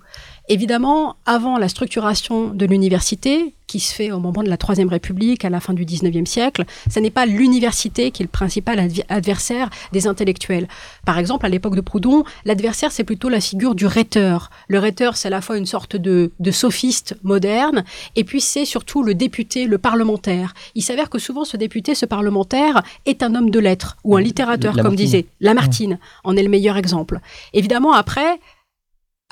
[0.51, 5.45] Évidemment, avant la structuration de l'université, qui se fait au moment de la Troisième République,
[5.45, 9.69] à la fin du XIXe siècle, ce n'est pas l'université qui est le principal adversaire
[9.91, 10.67] des intellectuels.
[11.05, 14.49] Par exemple, à l'époque de Proudhon, l'adversaire, c'est plutôt la figure du rhéteur.
[14.67, 17.83] Le rhéteur, c'est à la fois une sorte de, de sophiste moderne,
[18.15, 20.55] et puis c'est surtout le député, le parlementaire.
[20.73, 24.21] Il s'avère que souvent, ce député, ce parlementaire, est un homme de lettres, ou un
[24.21, 27.19] littérateur, comme disait Lamartine, en est le meilleur exemple.
[27.53, 28.39] Évidemment, après,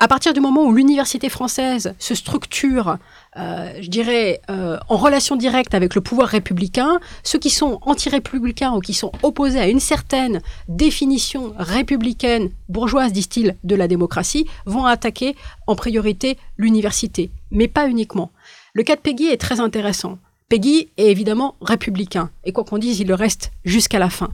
[0.00, 2.98] à partir du moment où l'université française se structure,
[3.36, 8.72] euh, je dirais, euh, en relation directe avec le pouvoir républicain, ceux qui sont anti-républicains
[8.72, 14.84] ou qui sont opposés à une certaine définition républicaine, bourgeoise, disent-ils, de la démocratie, vont
[14.84, 15.34] attaquer
[15.66, 18.30] en priorité l'université, mais pas uniquement.
[18.74, 23.00] Le cas de Peggy est très intéressant, Peggy est évidemment républicain, et quoi qu'on dise,
[23.00, 24.30] il le reste jusqu'à la fin.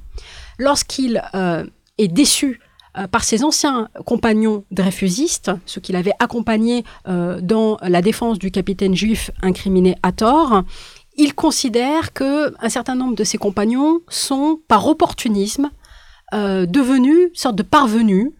[0.58, 1.64] Lorsqu'il euh,
[1.98, 2.60] est déçu
[2.96, 8.50] euh, par ses anciens compagnons dreyfusistes, ceux qu'il avait accompagnés euh, dans la défense du
[8.50, 10.62] capitaine juif incriminé à tort,
[11.16, 15.70] il considère que un certain nombre de ses compagnons sont, par opportunisme,
[16.32, 18.32] devenus une sorte de parvenus,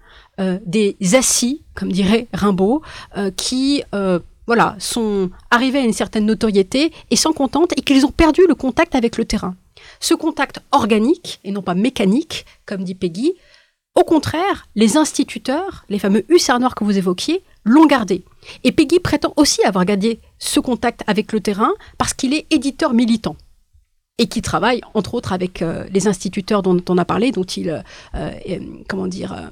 [0.67, 2.83] des assis, comme dirait Rimbaud,
[3.37, 3.85] qui
[4.47, 8.55] voilà, sont arrivés à une certaine notoriété et s'en contentent et qu'ils ont perdu le
[8.55, 9.55] contact avec le terrain.
[10.01, 13.35] Ce contact organique et non pas mécanique, comme dit Peggy,
[13.95, 18.25] au contraire, les instituteurs, les fameux hussards noirs que vous évoquiez, l'ont gardé.
[18.65, 22.93] Et Peggy prétend aussi avoir gardé ce contact avec le terrain parce qu'il est éditeur
[22.93, 23.37] militant
[24.19, 27.71] et qui travaille entre autres avec euh, les instituteurs dont on a parlé, dont il,
[27.71, 27.81] euh,
[28.15, 29.51] euh, comment dire,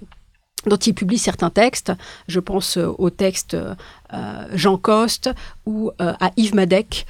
[0.66, 1.92] dont il publie certains textes.
[2.28, 3.56] Je pense au texte
[4.52, 5.30] Jean Coste
[5.66, 7.06] ou à Yves Madec,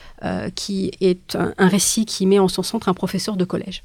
[0.55, 3.85] qui est un, récit qui met en son centre un professeur de collège.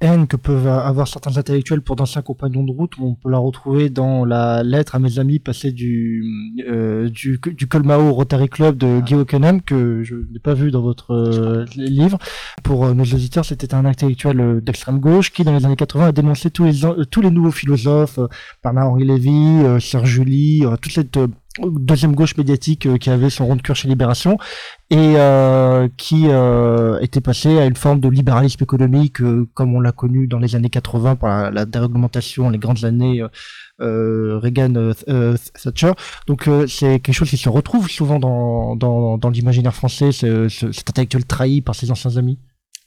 [0.00, 3.90] Haine que peuvent avoir certains intellectuels pour d'anciens compagnons de route, on peut la retrouver
[3.90, 6.24] dans la lettre à mes amis passée du,
[6.68, 10.82] euh, du, du Colmao Rotary Club de Guy Hockenheim, que je n'ai pas vu dans
[10.82, 12.18] votre euh, livre.
[12.62, 16.08] Pour euh, nos auditeurs, c'était un intellectuel euh, d'extrême gauche qui, dans les années 80,
[16.08, 16.80] a dénoncé tous les,
[17.10, 18.20] tous les nouveaux philosophes,
[18.62, 21.18] Bernard-Henri Lévy, Serge Julie, toute cette
[21.66, 24.38] deuxième gauche médiatique euh, qui avait son rond de cure chez Libération
[24.90, 29.18] et euh, qui euh, était passé à une forme de libéralisme économique
[29.54, 33.22] comme on l'a connu dans les années 80 par la, déréglementation, les grandes années
[33.78, 34.92] Reagan
[35.62, 35.92] Thatcher.
[36.26, 41.26] Donc c'est quelque chose qui se retrouve souvent dans, dans, dans l'imaginaire français, cet intellectuel
[41.26, 42.38] trahi par ses anciens amis.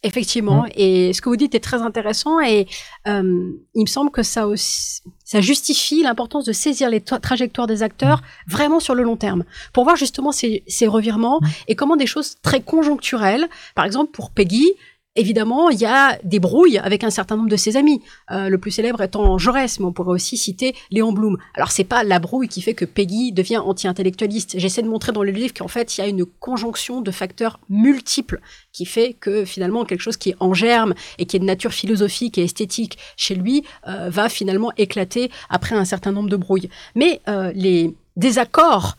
[0.04, 2.68] Effectivement, et ce que vous dites est très intéressant et
[3.08, 7.84] euh, il me semble que ça aussi, ça justifie l'importance de saisir les trajectoires des
[7.84, 9.44] acteurs vraiment sur le long terme.
[9.74, 14.32] Pour voir justement ces, ces revirements et comment des choses très conjoncturelles, par exemple pour
[14.32, 14.72] Peggy,
[15.17, 18.02] Évidemment, il y a des brouilles avec un certain nombre de ses amis.
[18.32, 21.38] Euh, le plus célèbre étant Jaurès, mais on pourrait aussi citer Léon Blum.
[21.54, 24.58] Alors c'est pas la brouille qui fait que Peggy devient anti-intellectualiste.
[24.58, 27.60] J'essaie de montrer dans le livre qu'en fait il y a une conjonction de facteurs
[27.67, 28.39] multiples
[28.71, 31.74] qui fait que finalement quelque chose qui est en germe et qui est de nature
[31.74, 36.69] philosophique et esthétique chez lui euh, va finalement éclater après un certain nombre de brouilles.
[36.95, 38.95] Mais euh, les désaccords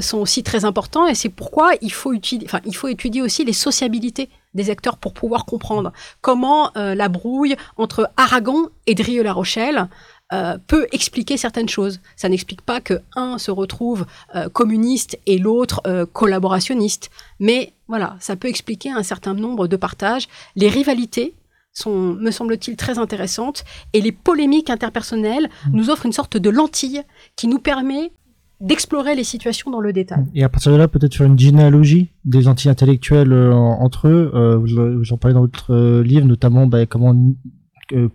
[0.00, 4.96] sont aussi très importants et c'est pourquoi il faut étudier aussi les sociabilités des acteurs
[4.96, 9.88] pour pouvoir comprendre comment euh, la brouille entre Aragon et Drieux-La Rochelle
[10.32, 12.00] euh, peut expliquer certaines choses.
[12.16, 14.06] Ça n'explique pas que un se retrouve
[14.52, 20.28] communiste et l'autre collaborationniste, mais voilà, ça peut expliquer un certain nombre de partages.
[20.56, 21.34] Les rivalités
[21.74, 25.70] sont, me semble-t-il, très intéressantes et les polémiques interpersonnelles mmh.
[25.72, 27.02] nous offrent une sorte de lentille
[27.36, 28.12] qui nous permet
[28.60, 30.24] d'explorer les situations dans le détail.
[30.34, 34.30] Et à partir de là, peut-être faire une généalogie des anti-intellectuels euh, entre eux.
[34.34, 37.14] Euh, vous, en parlez dans votre euh, livre, notamment bah, comment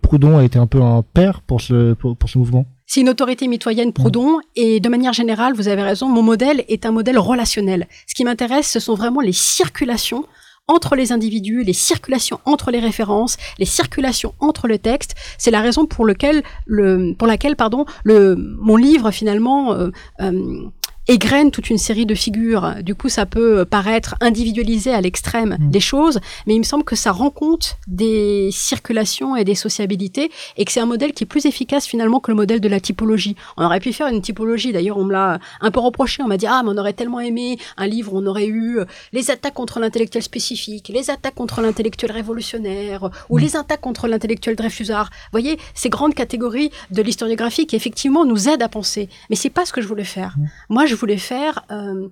[0.02, 2.66] Proudhon a été un peu un père pour ce, pour, ce mouvement.
[2.86, 6.86] C'est une autorité mitoyenne, Proudhon, et de manière générale, vous avez raison, mon modèle est
[6.86, 7.86] un modèle relationnel.
[8.08, 10.24] Ce qui m'intéresse, ce sont vraiment les circulations
[10.70, 15.14] entre les individus, les circulations entre les références, les circulations entre le texte.
[15.36, 20.64] C'est la raison pour, lequel, le, pour laquelle pardon, le, mon livre finalement euh, euh,
[21.10, 22.76] égrène toute une série de figures.
[22.82, 25.70] Du coup, ça peut paraître individualisé à l'extrême mm.
[25.70, 30.30] des choses, mais il me semble que ça rend compte des circulations et des sociabilités
[30.56, 32.78] et que c'est un modèle qui est plus efficace finalement que le modèle de la
[32.78, 33.34] typologie.
[33.56, 36.22] On aurait pu faire une typologie, d'ailleurs, on me l'a un peu reproché.
[36.22, 38.78] On m'a dit, ah, mais on aurait tellement aimé un livre où on aurait eu
[39.12, 43.42] les attaques contre l'intellectuel spécifique, les attaques contre l'intellectuel révolutionnaire ou mm.
[43.42, 45.10] les attaques contre l'intellectuel Dreyfusard.
[45.10, 49.08] Vous voyez, ces grandes catégories de l'historiographie qui effectivement nous aident à penser.
[49.28, 50.36] Mais c'est pas ce que je voulais faire.
[50.38, 50.44] Mm.
[50.68, 52.08] Moi, je voulais faire euh,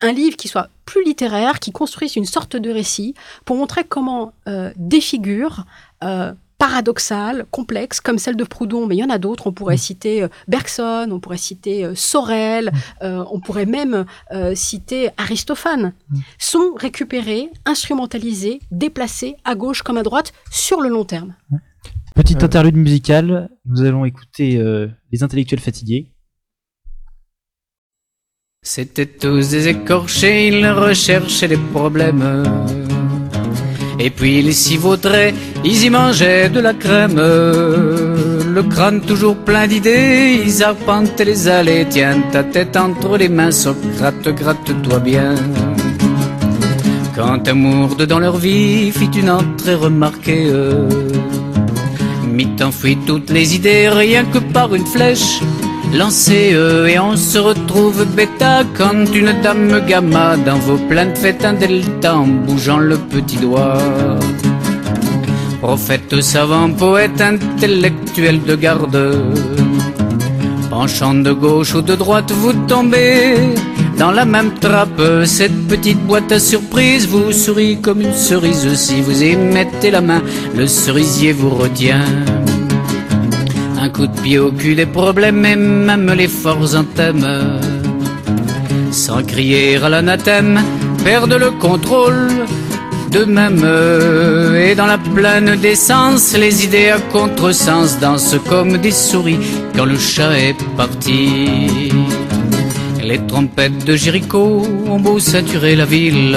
[0.00, 4.32] un livre qui soit plus littéraire, qui construise une sorte de récit pour montrer comment
[4.48, 5.64] euh, des figures
[6.02, 9.76] euh, paradoxales, complexes, comme celle de Proudhon, mais il y en a d'autres, on pourrait
[9.76, 9.78] mm.
[9.78, 12.70] citer Bergson, on pourrait citer Sorel,
[13.02, 13.24] mm.
[13.30, 14.04] on pourrait même
[14.54, 16.18] citer Aristophane, mm.
[16.38, 21.34] sont récupérés, instrumentalisés, déplacés à gauche comme à droite sur le long terme.
[22.14, 24.62] Petite interlude musicale, nous allons écouter
[25.12, 26.12] Les intellectuels fatigués
[28.62, 32.42] c'était tous des écorchés, ils recherchaient des problèmes.
[33.98, 35.32] Et puis les s'y vautraient,
[35.64, 37.16] ils y mangeaient de la crème.
[37.16, 41.86] Le crâne toujours plein d'idées, ils arpentaient les allées.
[41.88, 45.34] Tiens ta tête entre les mains, Socrate, gratte-toi bien.
[47.16, 50.52] Quand amour dans leur vie fit une entrée remarquée,
[52.26, 55.40] mit enfouit toutes les idées rien que par une flèche
[55.92, 61.44] lancez eux et on se retrouve bêta quand une dame gamma dans vos plaintes fait
[61.44, 63.78] un delta en bougeant le petit doigt.
[65.60, 69.22] Prophète savant, poète intellectuel de garde,
[70.70, 73.34] penchant de gauche ou de droite, vous tombez
[73.98, 75.02] dans la même trappe.
[75.26, 78.74] Cette petite boîte à surprise vous sourit comme une cerise.
[78.74, 80.22] Si vous y mettez la main,
[80.56, 82.06] le cerisier vous retient.
[83.82, 86.84] Un coup de pied au cul des problèmes et même les forts en
[88.92, 90.60] Sans crier à l'anathème,
[91.02, 92.28] perdent le contrôle
[93.10, 93.64] de même.
[94.54, 99.38] Et dans la pleine d'essence, les idées à contresens dansent comme des souris
[99.74, 101.90] quand le chat est parti.
[103.02, 106.36] Les trompettes de Jéricho ont beau saturer la ville.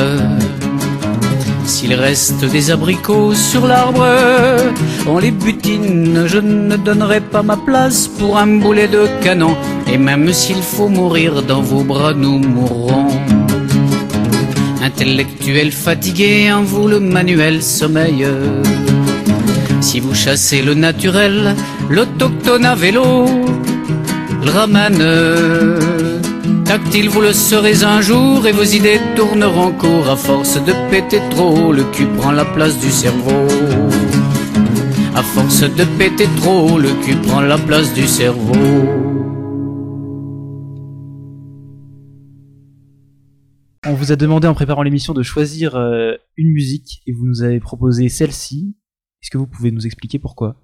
[1.65, 4.05] S'il reste des abricots sur l'arbre,
[5.07, 6.25] on les butine.
[6.27, 9.55] Je ne donnerai pas ma place pour un boulet de canon.
[9.91, 13.07] Et même s'il faut mourir dans vos bras, nous mourrons.
[14.83, 18.27] Intellectuel fatigué, en vous le manuel sommeil.
[19.81, 21.55] Si vous chassez le naturel,
[21.89, 23.25] l'autochtone à vélo
[24.45, 25.01] le ramène
[26.73, 31.21] Tactile, vous le serez un jour et vos idées tourneront court à force de péter
[31.29, 31.71] trop.
[31.71, 33.45] Le cul prend la place du cerveau.
[35.13, 38.55] À force de péter trop, le cul prend la place du cerveau.
[43.85, 47.43] On vous a demandé en préparant l'émission de choisir euh, une musique et vous nous
[47.43, 48.75] avez proposé celle-ci.
[49.21, 50.55] Est-ce que vous pouvez nous expliquer pourquoi?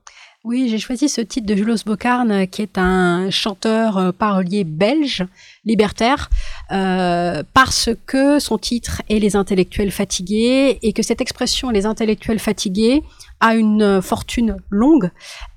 [0.44, 5.26] Oui, j'ai choisi ce titre de Julos Bocarn, qui est un chanteur euh, parolier belge,
[5.66, 6.30] libertaire,
[6.72, 12.40] euh, parce que son titre est Les intellectuels fatigués, et que cette expression, les intellectuels
[12.40, 13.04] fatigués,
[13.42, 15.12] a une fortune longue.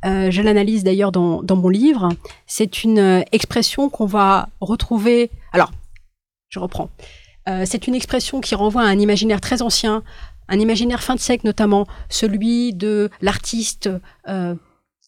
[0.05, 2.11] Euh, je l'analyse d'ailleurs dans, dans, mon livre.
[2.47, 5.31] C'est une expression qu'on va retrouver.
[5.53, 5.73] Alors,
[6.49, 6.91] je reprends.
[7.49, 10.03] Euh, c'est une expression qui renvoie à un imaginaire très ancien,
[10.49, 13.89] un imaginaire fin de siècle notamment, celui de l'artiste.
[14.29, 14.55] Euh,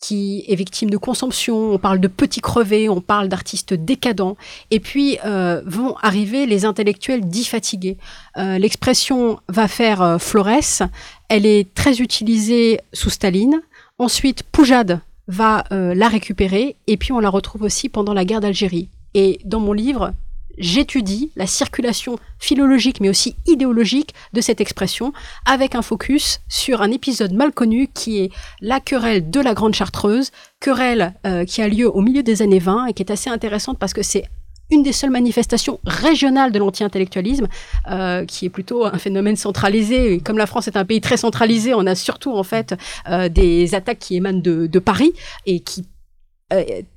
[0.06, 4.36] qui est victime de consomption, on parle de petits crevés, on parle d'artistes décadents,
[4.70, 7.96] et puis euh, vont arriver les intellectuels dits fatigués.
[8.36, 10.82] Euh, l'expression va faire euh, Flores,
[11.30, 13.62] elle est très utilisée sous Staline.
[13.98, 18.90] Ensuite, Poujade va la récupérer, et puis on la retrouve aussi pendant la guerre d'Algérie.
[19.14, 20.12] Et dans mon livre,
[20.58, 25.12] j'étudie la circulation philologique mais aussi idéologique de cette expression
[25.46, 29.74] avec un focus sur un épisode mal connu qui est la querelle de la Grande
[29.74, 33.30] Chartreuse, querelle euh, qui a lieu au milieu des années 20 et qui est assez
[33.30, 34.24] intéressante parce que c'est
[34.70, 37.48] une des seules manifestations régionales de l'anti-intellectualisme,
[37.90, 40.20] euh, qui est plutôt un phénomène centralisé.
[40.20, 42.74] comme la France est un pays très centralisé, on a surtout en fait
[43.08, 45.12] euh, des attaques qui émanent de, de Paris
[45.46, 45.84] et qui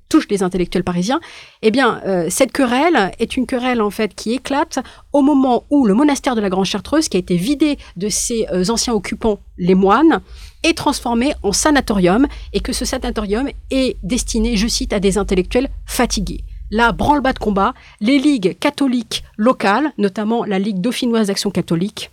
[0.09, 1.19] touche les intellectuels parisiens,
[1.61, 4.79] eh bien, euh, cette querelle est une querelle en fait qui éclate
[5.13, 8.47] au moment où le monastère de la Grande Chartreuse, qui a été vidé de ses
[8.51, 10.21] euh, anciens occupants, les moines,
[10.63, 15.69] est transformé en sanatorium et que ce sanatorium est destiné, je cite, à des intellectuels
[15.85, 16.43] fatigués.
[16.69, 22.11] Là, branle-bas de combat, les ligues catholiques locales, notamment la Ligue dauphinoise d'action catholique,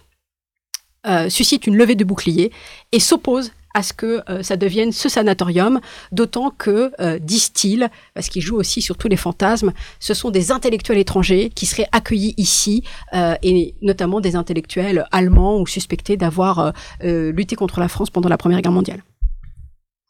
[1.07, 2.53] euh, suscitent une levée de boucliers
[2.93, 5.81] et s'opposent à ce que euh, ça devienne ce sanatorium,
[6.13, 10.53] d'autant que, euh, disent-ils, parce qu'ils jouent aussi sur tous les fantasmes, ce sont des
[10.53, 16.73] intellectuels étrangers qui seraient accueillis ici, euh, et notamment des intellectuels allemands ou suspectés d'avoir
[17.01, 19.03] lutté contre la France pendant la Première Guerre mondiale.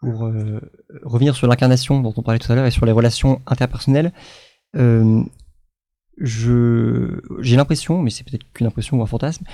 [0.00, 0.30] Pour
[1.02, 4.12] revenir sur l'incarnation dont on parlait tout à l'heure et sur les relations interpersonnelles,
[6.18, 9.44] j'ai l'impression, mais c'est peut-être qu'une impression ou un fantasme,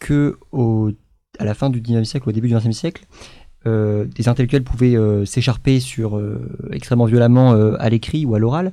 [0.00, 0.90] que au,
[1.38, 3.06] à la fin du 19e siècle, au début du 20e siècle,
[3.66, 6.40] euh, des intellectuels pouvaient euh, s'écharper sur euh,
[6.72, 8.72] extrêmement violemment à l'écrit ou à l'oral,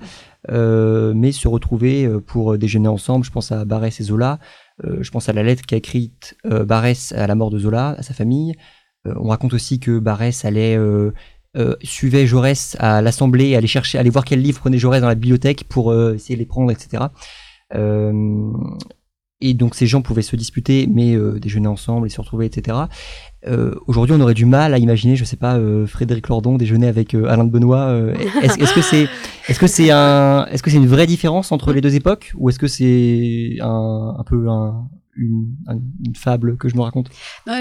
[0.49, 3.25] mais se retrouver pour déjeuner ensemble.
[3.25, 4.39] Je pense à Barès et Zola.
[4.83, 8.13] je pense à la lettre qu'a écrite Barès à la mort de Zola, à sa
[8.13, 8.53] famille.
[9.05, 10.79] on raconte aussi que Barès allait
[11.83, 15.65] suivait Jaurès à l'Assemblée, aller chercher, aller voir quel livre prenait Jaurès dans la bibliothèque
[15.67, 17.07] pour essayer de les prendre, etc.
[19.41, 22.87] et donc ces gens pouvaient se disputer, mais déjeuner ensemble et se retrouver, etc.
[23.47, 26.87] Euh, aujourd'hui, on aurait du mal à imaginer, je sais pas, euh, Frédéric Lordon déjeuner
[26.87, 27.95] avec euh, Alain de Benoît.
[28.41, 29.07] est-ce que c'est,
[29.47, 32.49] est-ce que c'est un, est-ce que c'est une vraie différence entre les deux époques, ou
[32.49, 34.47] est-ce que c'est un, un peu
[35.17, 35.55] une,
[36.15, 37.09] fable que je me raconte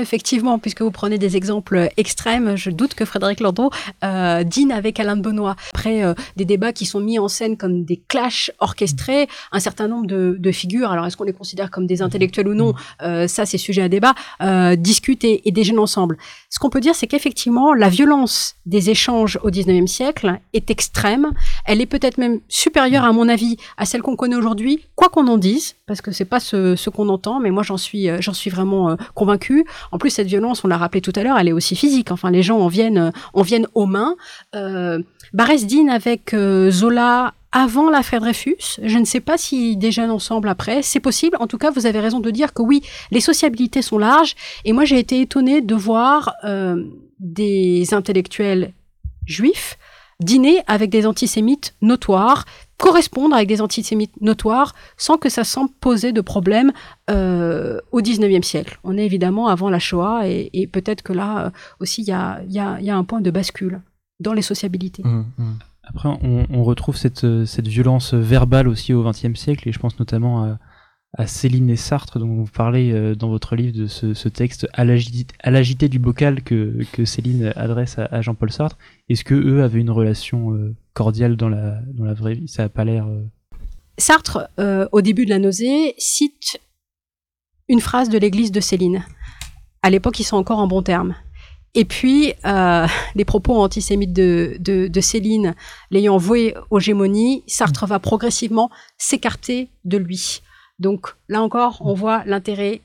[0.00, 3.70] Effectivement, puisque vous prenez des exemples extrêmes, je doute que Frédéric Landreau
[4.04, 5.56] euh, dîne avec Alain Benoît.
[5.72, 9.88] Après euh, des débats qui sont mis en scène comme des clashs orchestrés, un certain
[9.88, 13.46] nombre de, figures, alors est-ce qu'on les considère comme des intellectuels ou non euh, Ça,
[13.46, 16.16] c'est sujet à débat, euh, discutent et, et déjeunent ensemble.
[16.50, 21.32] Ce qu'on peut dire, c'est qu'effectivement, la violence des échanges au 19e siècle est extrême.
[21.64, 25.26] Elle est peut-être même supérieure, à mon avis, à celle qu'on connaît aujourd'hui, quoi qu'on
[25.28, 28.50] en dise, parce que c'est pas ce, qu'on entend, moi j'en suis, euh, j'en suis
[28.50, 29.64] vraiment euh, convaincu.
[29.92, 32.10] En plus, cette violence, on l'a rappelé tout à l'heure, elle est aussi physique.
[32.10, 34.16] Enfin, les gens en viennent, euh, en viennent aux mains.
[34.54, 35.00] Euh,
[35.32, 36.34] Barès dîne avec
[36.70, 38.78] Zola avant l'affaire Dreyfus.
[38.82, 40.82] Je ne sais pas s'ils déjeunent ensemble après.
[40.82, 41.36] C'est possible.
[41.40, 44.34] En tout cas, vous avez raison de dire que oui, les sociabilités sont larges.
[44.64, 46.34] Et moi, j'ai été étonnée de voir
[47.18, 48.72] des intellectuels
[49.26, 49.78] juifs
[50.20, 52.44] dîner avec des antisémites notoires,
[52.78, 56.72] correspondre avec des antisémites notoires, sans que ça semble poser de problème
[57.10, 58.78] euh, au XIXe siècle.
[58.84, 61.50] On est évidemment avant la Shoah, et, et peut-être que là euh,
[61.80, 63.80] aussi, il y a, y, a, y a, un point de bascule
[64.20, 65.02] dans les sociabilités.
[65.04, 65.44] Mmh, mmh.
[65.84, 69.98] Après, on, on, retrouve cette, cette violence verbale aussi au XXe siècle, et je pense
[69.98, 70.58] notamment à,
[71.18, 74.68] à Céline et Sartre, dont vous parlez euh, dans votre livre de ce, ce texte
[74.74, 78.76] à l'agité du bocal que, que Céline adresse à, à Jean-Paul Sartre.
[79.08, 82.48] Est-ce que eux avaient une relation euh, cordiale dans la, dans la vraie vie?
[82.48, 83.06] Ça n'a pas l'air.
[83.06, 83.24] Euh...
[83.96, 86.60] Sartre, euh, au début de la nausée, cite
[87.68, 89.04] une phrase de l'église de Céline.
[89.82, 91.14] À l'époque, ils sont encore en bons termes.
[91.74, 95.54] Et puis, euh, les propos antisémites de, de, de Céline
[95.90, 100.42] l'ayant voué aux gémonies, Sartre va progressivement s'écarter de lui.
[100.78, 102.80] Donc là encore, on voit l'intérêt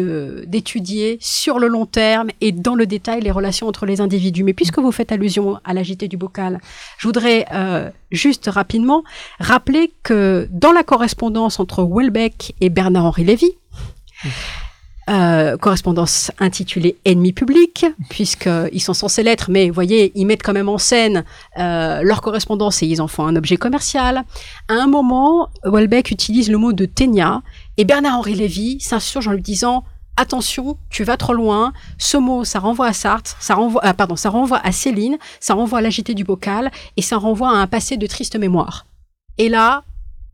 [0.00, 4.42] d'étudier sur le long terme et dans le détail les relations entre les individus.
[4.42, 6.60] Mais puisque vous faites allusion à l'agité du bocal,
[6.98, 9.04] je voudrais euh, juste rapidement
[9.38, 13.52] rappeler que dans la correspondance entre Welbeck et Bernard-Henri Lévy,
[15.10, 20.52] euh, correspondance intitulée Ennemi public, puisqu'ils sont censés l'être, mais vous voyez, ils mettent quand
[20.52, 21.24] même en scène
[21.58, 24.24] euh, leur correspondance et ils en font un objet commercial.
[24.68, 27.42] À un moment, Welbeck utilise le mot de ténia,
[27.76, 29.84] et Bernard-Henri Lévy s'insurge en lui disant
[30.16, 31.72] Attention, tu vas trop loin.
[31.98, 35.54] Ce mot, ça renvoie à Sartre, ça renvoie, euh, pardon, ça renvoie à Céline, ça
[35.54, 38.86] renvoie à l'agité du bocal, et ça renvoie à un passé de triste mémoire.
[39.38, 39.82] Et là,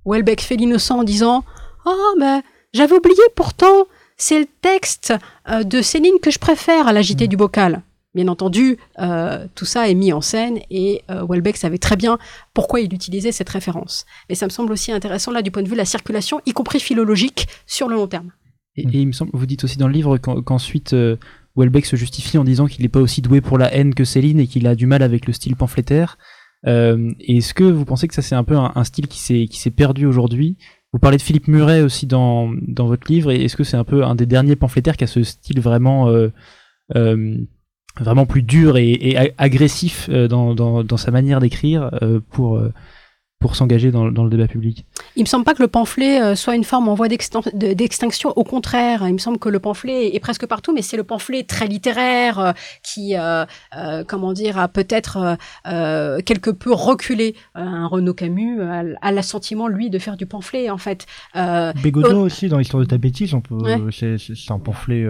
[0.04, 1.44] Welbeck fait l'innocent en disant
[1.86, 2.42] Oh, mais
[2.74, 3.86] j'avais oublié pourtant
[4.20, 5.14] c'est le texte
[5.48, 7.82] euh, de Céline que je préfère à l'agité du bocal.
[8.14, 12.18] Bien entendu, euh, tout ça est mis en scène et euh, Welbeck savait très bien
[12.52, 14.04] pourquoi il utilisait cette référence.
[14.28, 16.52] Mais ça me semble aussi intéressant là du point de vue de la circulation, y
[16.52, 18.32] compris philologique, sur le long terme.
[18.76, 21.16] Et, et il me semble, vous dites aussi dans le livre qu'ensuite euh,
[21.56, 24.40] Welbeck se justifie en disant qu'il n'est pas aussi doué pour la haine que Céline
[24.40, 26.18] et qu'il a du mal avec le style pamphlétaire.
[26.66, 29.58] Est-ce que vous pensez que ça c'est un peu un, un style qui s'est qui
[29.58, 30.58] s'est perdu aujourd'hui?
[30.92, 33.84] Vous parlez de Philippe Muret aussi dans, dans votre livre, et est-ce que c'est un
[33.84, 36.32] peu un des derniers pamphlétaires qui a ce style vraiment, euh,
[36.96, 37.36] euh,
[38.00, 42.60] vraiment plus dur et, agressif euh, dans, dans, dans, sa manière d'écrire euh, pour,
[43.40, 44.84] pour s'engager dans, dans, le débat public
[45.16, 48.30] Il me semble pas que le pamphlet euh, soit une forme en voie d'extinction.
[48.36, 51.42] Au contraire, il me semble que le pamphlet est presque partout, mais c'est le pamphlet
[51.44, 57.34] très littéraire euh, qui, euh, euh, comment dire, a peut-être euh, quelque peu reculé.
[57.54, 61.06] un Renaud Camus a, a l'assentiment, lui, de faire du pamphlet, en fait.
[61.82, 63.78] Bégodeau aussi, dans l'histoire de ta bêtise, on peut, ouais.
[63.90, 65.04] c'est un pamphlet,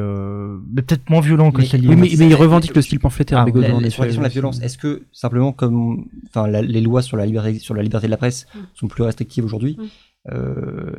[0.76, 3.80] peut-être moins violent que celle mais, mais, mais, il revendique le style pamphlétaire, ah, Bégodeau.
[3.80, 7.16] La, sur la question de la violence, est-ce que simplement comme, enfin, les lois sur
[7.16, 8.58] la liberté, sur la liberté de la presse mmh.
[8.74, 9.76] sont plus restrictives aujourd'hui.
[9.78, 9.84] Mmh.
[10.30, 10.92] Euh,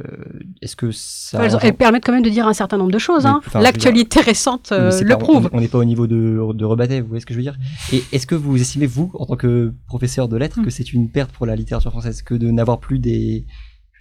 [0.63, 3.27] Est-ce que ça elles, elles, permettent quand même de dire un certain nombre de choses.
[3.27, 3.39] Hein.
[3.53, 5.49] L'actualité récente euh, le pas, prouve.
[5.53, 7.57] On n'est pas au niveau de, de Rebattet, vous voyez ce que je veux dire?
[7.93, 10.65] Et est-ce que vous estimez vous, en tant que professeur de lettres, mmh.
[10.65, 12.23] que c'est une perte pour la littérature française?
[12.23, 13.45] Que de n'avoir plus des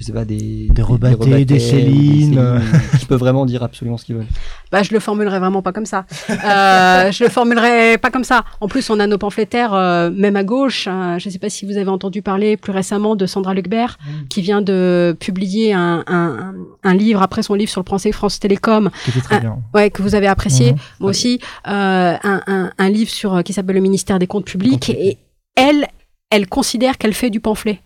[0.01, 2.59] je sais pas, des, des Rebattet, des, des Céline, euh...
[2.99, 4.27] qui peuvent vraiment dire absolument ce qu'ils veulent.
[4.73, 6.07] Bah, je le formulerai vraiment pas comme ça.
[6.31, 8.45] euh, je le formulerai pas comme ça.
[8.63, 10.89] En plus, on a nos pamphlétaires, euh, même à gauche.
[10.89, 14.29] Hein, je sais pas si vous avez entendu parler plus récemment de Sandra Lucbert, mmh.
[14.29, 18.41] qui vient de publier un, un, un, livre après son livre sur le français France
[18.41, 18.89] Télécom.
[19.05, 19.59] Qui était très bien.
[19.75, 20.77] Ouais, que vous avez apprécié, mmh.
[21.01, 21.11] moi ouais.
[21.11, 21.41] aussi.
[21.69, 24.87] Euh, un, un, livre sur qui s'appelle le ministère des comptes publics.
[24.87, 24.97] Comptes.
[24.99, 25.19] Et
[25.57, 25.89] elle,
[26.31, 27.81] elle considère qu'elle fait du pamphlet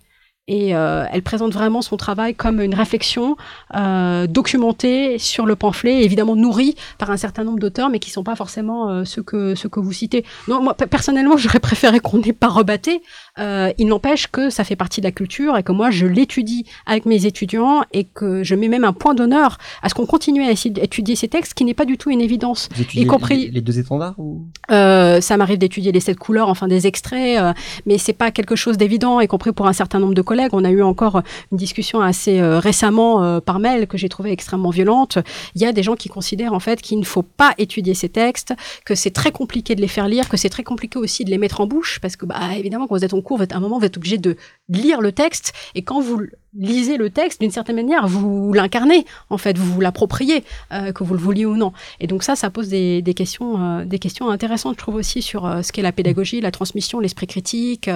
[0.47, 3.37] et euh, elle présente vraiment son travail comme une réflexion
[3.75, 8.25] euh, documentée sur le pamphlet, évidemment nourrie par un certain nombre d'auteurs, mais qui sont
[8.25, 10.25] pas forcément euh, ceux que ceux que vous citez.
[10.49, 13.03] Non, moi personnellement, j'aurais préféré qu'on n'ait pas rebatté.
[13.41, 16.67] Euh, il n'empêche que ça fait partie de la culture et que moi je l'étudie
[16.87, 20.45] avec mes étudiants et que je mets même un point d'honneur à ce qu'on continue
[20.45, 22.69] à essayer d'étudier ces textes, qui n'est pas du tout une évidence.
[22.95, 24.43] y compris les, deux étendards ou?
[24.71, 27.57] Euh, Ça m'arrive d'étudier les sept couleurs, enfin des extraits,
[27.87, 30.51] mais c'est pas quelque chose d'évident, y compris pour un certain nombre de collègues.
[30.53, 35.19] On a eu encore une discussion assez récemment par mail que j'ai trouvé extrêmement violente.
[35.57, 38.09] Il y a des gens qui considèrent en fait qu'il ne faut pas étudier ces
[38.09, 38.55] textes,
[38.85, 41.39] que c'est très compliqué de les faire lire, que c'est très compliqué aussi de les
[41.39, 43.81] mettre en bouche, parce que bah, évidemment quand vous êtes en cours, à un moment
[43.81, 44.37] vous êtes obligé de
[44.69, 46.21] lire le texte, et quand vous
[46.59, 51.05] lisez le texte, d'une certaine manière, vous l'incarnez, en fait, vous vous l'appropriez, euh, que
[51.05, 51.73] vous le vouliez ou non.
[52.01, 55.23] Et donc ça, ça pose des, des questions, euh, des questions intéressantes, je trouve aussi,
[55.23, 57.91] sur euh, ce qu'est la pédagogie, la transmission, l'esprit critique,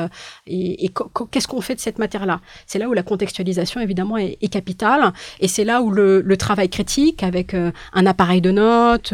[0.47, 0.91] et, et
[1.31, 2.41] qu'est-ce qu'on fait de cette matière-là.
[2.67, 6.37] C'est là où la contextualisation, évidemment, est, est capitale, et c'est là où le, le,
[6.37, 9.13] travail critique, avec un appareil de notes,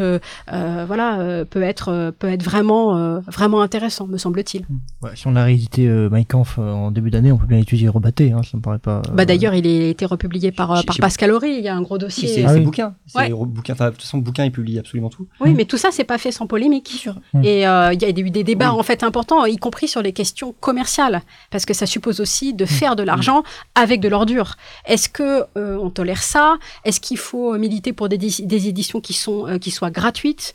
[0.49, 4.67] voilà, peut être peut être vraiment vraiment intéressant, me semble-t-il.
[5.03, 8.33] Ouais, si on a réédité Mein Kampf en début d'année, on peut bien étudier Rebatté,
[8.33, 9.01] hein, ça me paraît pas.
[9.13, 11.57] Bah, D'ailleurs, il a été republié par, euh, par Pascal Horry.
[11.59, 12.29] Il y a un gros dossier.
[12.29, 12.95] C'est ah bouquin.
[13.15, 13.31] Ouais.
[13.31, 13.73] bouquin.
[13.73, 15.27] Enfin, de toute façon, bouquin, il publie absolument tout.
[15.41, 15.57] Oui, mm.
[15.57, 17.09] mais tout ça, c'est pas fait sans polémique.
[17.33, 17.45] Mm.
[17.45, 20.13] Et euh, il y a eu des débats en fait importants, y compris sur les
[20.13, 22.69] questions commerciales, parce que ça suppose aussi de mm.
[22.69, 23.43] faire de l'argent
[23.75, 24.55] avec de l'ordure.
[24.87, 26.57] Est-ce que euh, on tolère ça?
[26.85, 30.55] Est-ce qu'il faut militer pour des, des éditions qui sont qui soient gratuites?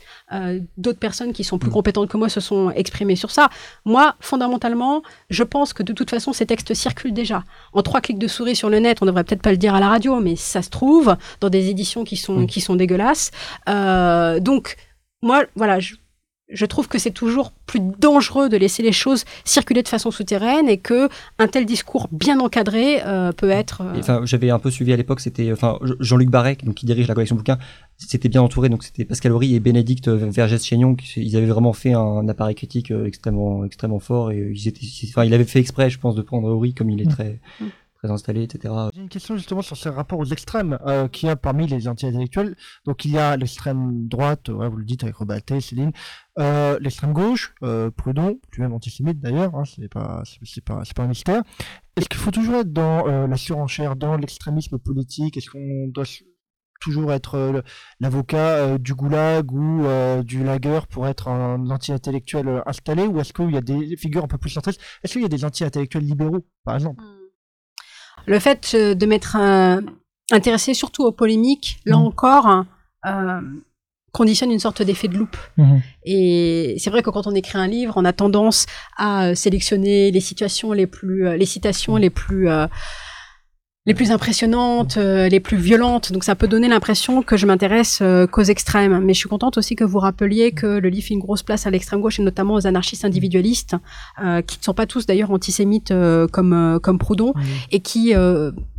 [0.78, 3.50] D'autres personnes qui sont plus compétentes que moi se sont exprimées sur ça.
[3.84, 7.44] Moi, fondamentalement, je pense que de toute façon, ces textes circulent déjà.
[7.72, 9.80] En trois clics de souris sur le net, on devrait peut-être pas le dire à
[9.80, 13.30] la radio, mais ça se trouve dans des éditions qui sont, qui sont dégueulasses.
[13.68, 14.76] Euh, donc,
[15.22, 15.94] moi, voilà, je,
[16.52, 20.68] je trouve que c'est toujours plus dangereux de laisser les choses circuler de façon souterraine
[20.68, 21.08] et que
[21.38, 23.82] un tel discours bien encadré euh, peut être.
[23.82, 27.06] Euh, enfin, j'avais un peu suivi à l'époque, c'était enfin Jean-Luc Barrec, donc qui dirige
[27.06, 27.58] la collection bouquins,
[27.98, 32.28] c'était bien entouré, donc c'était Pascal Horry et Bénédicte Vergès-Chaignon, ils avaient vraiment fait un,
[32.28, 36.14] appareil critique extrêmement extrêmement fort et ils étaient, enfin, il avait fait exprès, je pense,
[36.14, 37.12] de prendre Horry comme il est mm.
[37.12, 37.66] très mm
[38.02, 38.74] très installé, etc.
[38.94, 41.86] J'ai une question justement sur ces rapports aux extrêmes euh, qu'il y a parmi les
[41.86, 42.56] anti-intellectuels.
[42.86, 45.92] Donc il y a l'extrême droite, vous le dites avec Robaté, Céline,
[46.38, 51.02] euh, l'extrême gauche, euh, Proudhon, lui-même antisémite d'ailleurs, hein, c'est pas, c'est pas, c'est pas
[51.02, 51.42] un mystère.
[51.96, 55.36] Est-ce qu'il faut toujours être dans euh, la surenchère, dans l'extrémisme politique?
[55.36, 56.04] Est-ce qu'on doit
[56.80, 57.60] toujours être euh,
[57.98, 59.84] l'avocat du goulag ou
[60.22, 63.06] du lagueur pour être un anti-intellectuel installé?
[63.06, 64.80] Ou est-ce qu'il y a des figures un peu plus centristes?
[65.02, 67.02] Est-ce qu'il y a des anti-intellectuels libéraux, par exemple?
[67.02, 67.19] Hmm.
[68.26, 69.80] Le fait euh, de m'être euh,
[70.30, 72.02] intéressé surtout aux polémiques, là mmh.
[72.02, 72.64] encore,
[73.06, 73.40] euh,
[74.12, 75.36] conditionne une sorte d'effet de loupe.
[75.56, 75.78] Mmh.
[76.04, 78.66] Et c'est vrai que quand on écrit un livre, on a tendance
[78.96, 82.48] à sélectionner les situations les plus, les citations les plus
[83.86, 86.12] les plus impressionnantes, euh, les plus violentes.
[86.12, 89.00] Donc ça peut donner l'impression que je m'intéresse euh, qu'aux extrêmes.
[89.00, 91.66] Mais je suis contente aussi que vous rappeliez que le livre fait une grosse place
[91.66, 93.76] à l'extrême gauche et notamment aux anarchistes individualistes,
[94.22, 95.94] euh, qui ne sont pas tous d'ailleurs antisémites
[96.32, 97.32] comme comme Proudhon,
[97.70, 98.12] et qui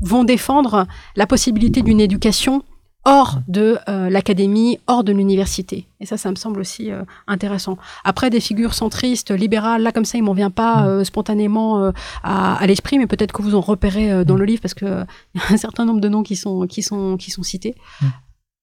[0.01, 2.63] vont défendre la possibilité d'une éducation
[3.05, 5.87] hors de euh, l'académie, hors de l'université.
[5.99, 7.77] Et ça, ça me semble aussi euh, intéressant.
[8.03, 10.87] Après, des figures centristes, libérales, là comme ça, il m'en vient pas mm.
[10.87, 11.91] euh, spontanément
[12.23, 14.39] à, à l'esprit, mais peut-être que vous en repérez dans mm.
[14.39, 14.85] le livre parce que
[15.35, 17.75] il y a un certain nombre de noms qui sont qui sont qui sont cités.
[18.01, 18.07] Mm.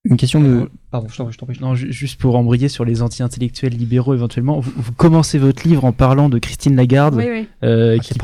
[0.05, 0.71] Une question de.
[0.91, 1.59] Pardon, je t'en prie.
[1.61, 6.29] Non, juste pour embrayer sur les anti-intellectuels libéraux éventuellement, vous, commencez votre livre en parlant
[6.29, 7.49] de Christine Lagarde, oui, oui.
[7.63, 8.15] Euh, qui,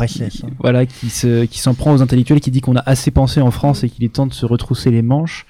[0.61, 3.51] voilà, qui se, qui s'en prend aux intellectuels, qui dit qu'on a assez pensé en
[3.51, 5.47] France et qu'il est temps de se retrousser les manches.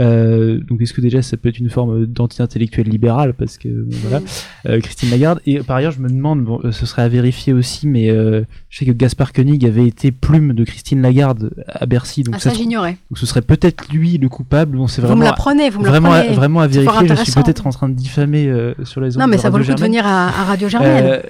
[0.00, 3.68] Euh, donc est-ce que déjà ça peut être une forme d'anti-intellectuel libéral parce que
[4.02, 4.20] voilà.
[4.66, 5.40] Euh, Christine Lagarde.
[5.46, 8.42] Et par ailleurs je me demande bon euh, ce serait à vérifier aussi mais euh,
[8.70, 12.40] je sais que Gaspard Koenig avait été plume de Christine Lagarde à Bercy donc ah,
[12.40, 12.96] ça, j'ignorais.
[13.08, 15.86] donc ce serait peut-être lui le coupable bon c'est vraiment vous me l'apprenez vous me
[15.86, 17.08] vraiment à, vraiment à vérifier.
[17.08, 19.58] Je suis peut-être en train de diffamer euh, sur les ondes non mais ça vaut
[19.58, 21.20] le coup de venir à, à Radio Germaine.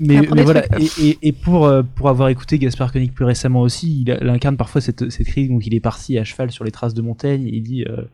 [0.00, 0.64] Mais, mais voilà.
[0.80, 4.56] et, et, et, pour pour avoir écouté Gaspard Koenig plus récemment aussi il, il incarne
[4.56, 7.46] parfois cette cette crise donc il est parti à cheval sur les traces de Montaigne
[7.46, 8.07] et il dit euh,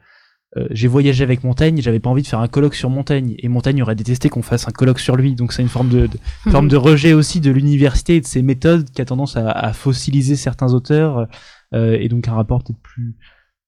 [0.71, 3.83] j'ai voyagé avec Montaigne, j'avais pas envie de faire un colloque sur Montaigne, et Montaigne
[3.83, 6.69] aurait détesté qu'on fasse un colloque sur lui, donc c'est une forme de, de forme
[6.69, 10.37] de rejet aussi de l'université et de ses méthodes qui a tendance à, à fossiliser
[10.37, 11.27] certains auteurs,
[11.75, 13.17] euh, et donc un rapport peut-être plus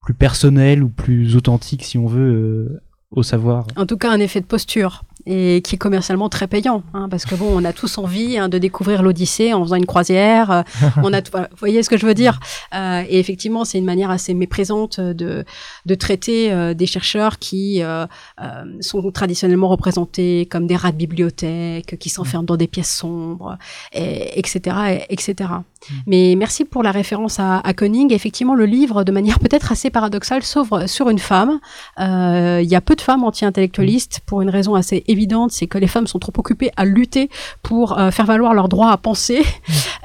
[0.07, 2.81] plus personnel ou plus authentique si on veut euh,
[3.11, 3.67] au savoir.
[3.75, 7.25] En tout cas, un effet de posture et qui est commercialement très payant, hein, parce
[7.25, 10.51] que bon, on a tous envie hein, de découvrir l'Odyssée en faisant une croisière.
[10.51, 10.61] Euh,
[11.03, 12.39] on a, vous voyez ce que je veux dire
[12.73, 15.45] euh, Et effectivement, c'est une manière assez méprisante de
[15.87, 18.05] de traiter euh, des chercheurs qui euh,
[18.41, 23.57] euh, sont traditionnellement représentés comme des rats de bibliothèque, qui s'enferment dans des pièces sombres,
[23.93, 25.49] et, etc., et, etc.
[25.89, 25.93] Mm.
[26.07, 28.11] Mais merci pour la référence à, à Koenig.
[28.11, 31.59] Effectivement, le livre, de manière peut-être assez paradoxale, s'ouvre sur une femme.
[31.97, 35.87] Il y a peu de femmes anti-intellectualistes pour une raison assez évidente c'est que les
[35.87, 37.29] femmes sont trop occupées à lutter
[37.63, 39.43] pour euh, faire valoir leur droit à penser,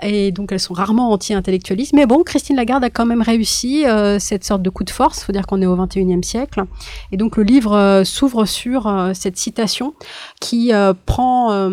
[0.03, 1.93] et donc elles sont rarement anti-intellectualistes.
[1.95, 5.21] Mais bon, Christine Lagarde a quand même réussi euh, cette sorte de coup de force.
[5.21, 6.65] Il faut dire qu'on est au 21e siècle,
[7.11, 9.95] et donc le livre euh, s'ouvre sur cette citation
[10.41, 10.73] qui
[11.07, 11.71] prend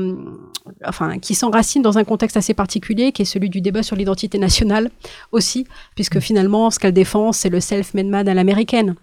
[0.86, 4.38] enfin, qui s'enracine dans un contexte assez particulier, qui est celui du débat sur l'identité
[4.38, 4.90] nationale
[5.32, 5.66] aussi,
[5.96, 6.22] puisque mm.
[6.22, 8.96] finalement, ce qu'elle défend, c'est le self-made man à l'américaine.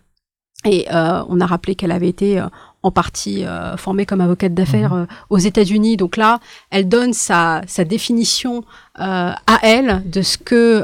[0.64, 2.46] Et euh, on a rappelé qu'elle avait été euh,
[2.82, 5.08] en partie euh, formée comme avocate d'affaires mm-hmm.
[5.30, 5.96] aux États-Unis.
[5.96, 6.40] Donc là,
[6.70, 8.64] elle donne sa, sa définition
[8.94, 10.82] à elle de ce que,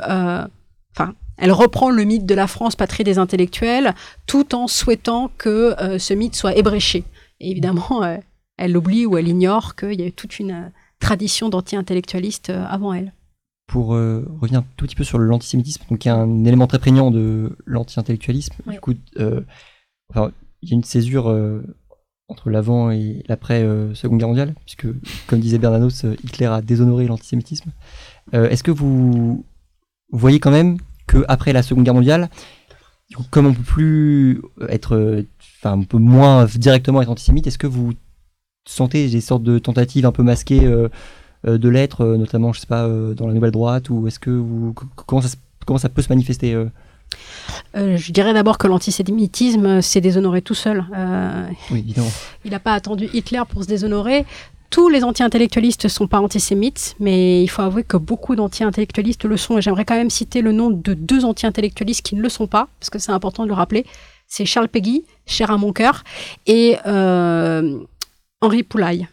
[0.95, 3.95] enfin, elle reprend le mythe de la France, patrie des intellectuels,
[4.27, 7.05] tout en souhaitant que ce mythe soit ébréché.
[7.41, 8.03] Et évidemment,
[8.57, 10.69] elle oublie ou elle ignore qu'il y a eu toute une euh,
[11.01, 13.13] tradition d'anti-intellectualistes euh, avant elle.
[13.67, 16.79] Pour euh, revenir tout petit peu sur l'antisémitisme, donc il y a un élément très
[16.79, 18.55] prégnant de l'anti-intellectualisme.
[18.67, 19.45] Du coup, il
[20.63, 21.35] y a une césure
[22.29, 24.87] entre l'avant et l'après Seconde Guerre mondiale, puisque,
[25.27, 27.71] comme disait Bernanos, Hitler a déshonoré l'antisémitisme.
[28.33, 29.47] Est-ce que vous
[30.11, 30.77] voyez quand même
[31.07, 32.29] qu'après la Seconde Guerre mondiale,
[33.31, 35.25] comme on peut plus être,
[35.61, 37.95] enfin, on peut moins directement être antisémite, est-ce que vous
[38.65, 40.89] sentez des sortes de tentatives un peu masquées euh,
[41.47, 44.31] euh, de l'être, euh, notamment, je sais pas, dans la nouvelle droite, ou est-ce que
[44.31, 44.75] vous
[45.07, 45.29] comment ça,
[45.67, 46.57] comment ça peut se manifester
[47.75, 50.83] je dirais d'abord que l'antisémitisme s'est déshonoré tout seul.
[51.71, 52.11] oui, évidemment.
[52.47, 54.25] Il n'a pas attendu Hitler pour se déshonorer.
[54.71, 59.37] Tous les anti-intellectualistes ne sont pas antisémites, mais il faut avouer que beaucoup d'anti-intellectualistes le
[59.37, 59.59] sont.
[59.59, 62.69] Et j'aimerais quand même citer le nom de deux anti-intellectualistes qui ne le sont pas,
[62.81, 63.85] parce que c'est important de le rappeler.
[64.27, 66.05] C'est Charles Peggy, cher à mon cœur,
[66.47, 66.79] et
[68.43, 69.09] Henri Poulaille,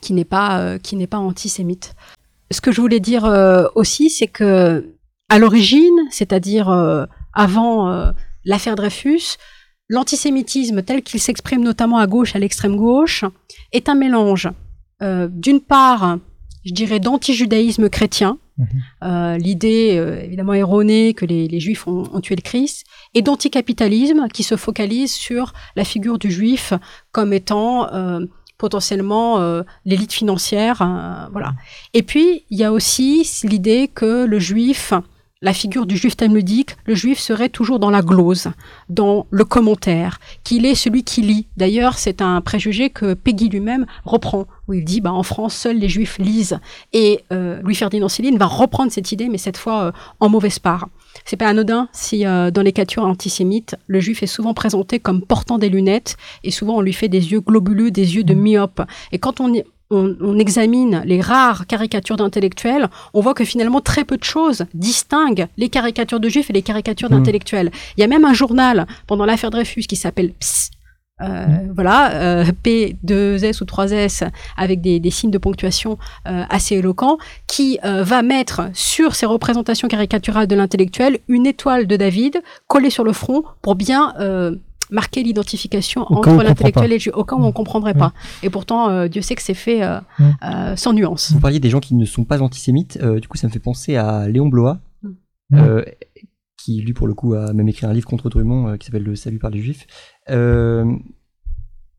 [0.00, 1.94] qui n'est pas, euh, qui n'est pas antisémite.
[2.50, 4.92] Ce que je voulais dire euh, aussi, c'est que
[5.30, 8.12] à l'origine, c'est-à-dire euh, avant
[8.44, 9.36] l'affaire Dreyfus,
[9.88, 13.24] l'antisémitisme tel qu'il s'exprime notamment à gauche, à l'extrême gauche,
[13.72, 14.48] est un mélange
[15.00, 16.18] d'une part,
[16.64, 19.36] je dirais, d'antijudaïsme chrétien, mhm.
[19.36, 22.84] l'idée évidemment erronée que les, Juifs ont, ont, tué le Christ,
[23.14, 26.72] et d'anticapitalisme qui se focalise sur la figure du juif
[27.12, 28.20] comme étant euh,
[28.58, 30.82] potentiellement euh, l'élite financière.
[30.82, 31.54] Euh, voilà.
[31.92, 34.92] Et puis, il y a aussi l'idée que le juif
[35.44, 38.48] la figure du juif talmudique, le juif serait toujours dans la glose,
[38.88, 41.46] dans le commentaire, qu'il est celui qui lit.
[41.56, 45.78] D'ailleurs, c'est un préjugé que Peggy lui-même reprend, où il dit, bah, en France, seuls
[45.78, 46.58] les juifs lisent.
[46.92, 50.88] Et Louis-Ferdinand Céline va reprendre cette idée, mais cette fois en mauvaise part.
[51.24, 55.22] C'est pas anodin si euh, dans les catures antisémites, le juif est souvent présenté comme
[55.22, 58.82] portant des lunettes et souvent on lui fait des yeux globuleux, des yeux de myope.
[59.12, 59.52] Et quand on,
[59.94, 65.46] on, examine les rares caricatures d'intellectuels, on voit que finalement très peu de choses distinguent
[65.56, 67.16] les caricatures de juifs et les caricatures mmh.
[67.16, 67.70] d'intellectuels.
[67.96, 70.70] Il y a même un journal pendant l'affaire Dreyfus qui s'appelle Ps,
[71.22, 77.18] euh, voilà, euh, P, 2S ou 3S avec des, signes de ponctuation euh, assez éloquents,
[77.46, 83.04] qui va mettre sur ces représentations caricaturales de l'intellectuel une étoile de David collée sur
[83.04, 84.12] le front pour bien
[84.90, 88.12] marquer l'identification entre l'intellectuel et le au cas où on ne comprendrait pas.
[88.42, 89.82] Et pourtant, Dieu sait que c'est fait
[90.76, 91.32] sans nuance.
[91.32, 93.96] Vous parliez des gens qui ne sont pas antisémites, du coup ça me fait penser
[93.96, 94.80] à Léon Blois.
[95.50, 95.82] Mm.
[96.56, 99.14] qui lui pour le coup a même écrit un livre contre Drummond qui s'appelle Le
[99.14, 99.86] salut par les juifs
[100.30, 100.96] euh,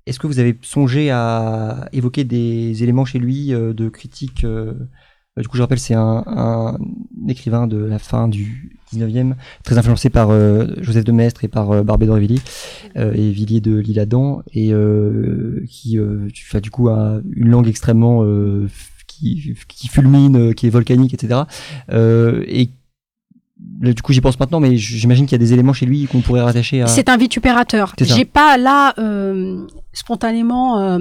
[0.06, 4.74] est-ce que vous avez songé à évoquer des éléments chez lui euh, de critique euh,
[5.38, 6.78] Du coup, je rappelle, c'est un,
[7.28, 9.34] écrivain de la fin du 19e,
[9.64, 10.30] très influencé par
[10.82, 12.42] Joseph de Maistre et par Barbé d'Aurevilly
[12.96, 14.72] et Villiers de l'Isle-Adam, et
[15.68, 15.98] qui
[16.62, 18.24] du coup une langue extrêmement
[19.08, 21.42] qui, qui, fulmine, qui est volcanique, etc.
[21.90, 22.70] et
[23.58, 26.22] du coup, j'y pense maintenant, mais j'imagine qu'il y a des éléments chez lui qu'on
[26.22, 26.88] pourrait rattacher à.
[26.88, 27.94] C'est un vitupérateur.
[28.00, 31.00] J'ai pas là euh, spontanément euh,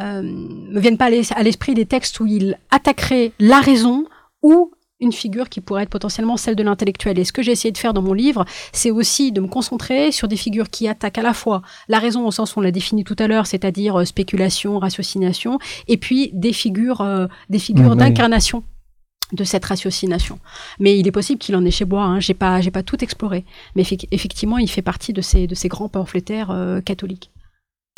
[0.00, 4.04] euh, me viennent pas à l'esprit des textes où il attaquerait la raison
[4.42, 4.70] ou
[5.00, 7.18] une figure qui pourrait être potentiellement celle de l'intellectuel.
[7.18, 10.12] Et ce que j'ai essayé de faire dans mon livre, c'est aussi de me concentrer
[10.12, 12.70] sur des figures qui attaquent à la fois la raison au sens où on l'a
[12.70, 17.96] défini tout à l'heure, c'est-à-dire euh, spéculation, ratiocination, et puis des figures, euh, des figures
[17.96, 18.62] d'incarnation
[19.32, 20.38] de cette ratiocination.
[20.78, 22.20] Mais il est possible qu'il en ait chez Bois, hein.
[22.20, 23.44] j'ai pas, j'ai pas tout exploré.
[23.74, 27.30] Mais effectivement, il fait partie de ces, de ces grands pamphletaires euh, catholiques.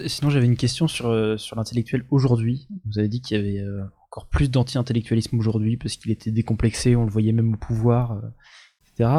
[0.06, 2.68] Sinon, j'avais une question sur, euh, sur l'intellectuel aujourd'hui.
[2.84, 3.82] Vous avez dit qu'il y avait euh,
[4.16, 8.22] encore plus d'anti-intellectualisme aujourd'hui parce qu'il était décomplexé, on le voyait même au pouvoir,
[8.80, 9.10] etc.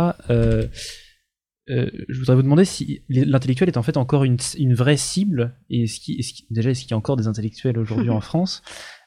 [1.67, 5.83] je voudrais vous demander si l'intellectuel est en fait encore une, une vraie cible, et
[5.83, 8.63] est-ce qui, déjà, est-ce qu'il y a encore des intellectuels aujourd'hui en France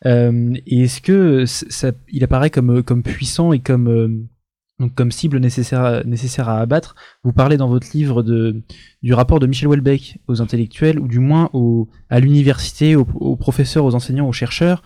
[0.06, 4.08] euh, et est-ce que ça, il apparaît comme, comme puissant et comme, euh,
[4.78, 6.94] donc comme cible nécessaire, nécessaire à abattre?
[7.22, 8.62] Vous parlez dans votre livre de,
[9.02, 13.84] du rapport de Michel Houellebecq aux intellectuels, ou du moins aux, à l'université, aux, professeurs,
[13.84, 14.82] aux enseignants, aux chercheurs,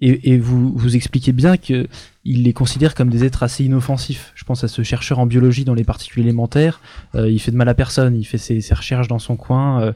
[0.00, 1.88] et, et vous, vous expliquez bien qu'il
[2.24, 4.32] les considère comme des êtres assez inoffensifs.
[4.34, 6.80] Je pense à ce chercheur en biologie dans les particules élémentaires.
[7.14, 9.82] Euh, il fait de mal à personne, il fait ses, ses recherches dans son coin,
[9.82, 9.92] euh,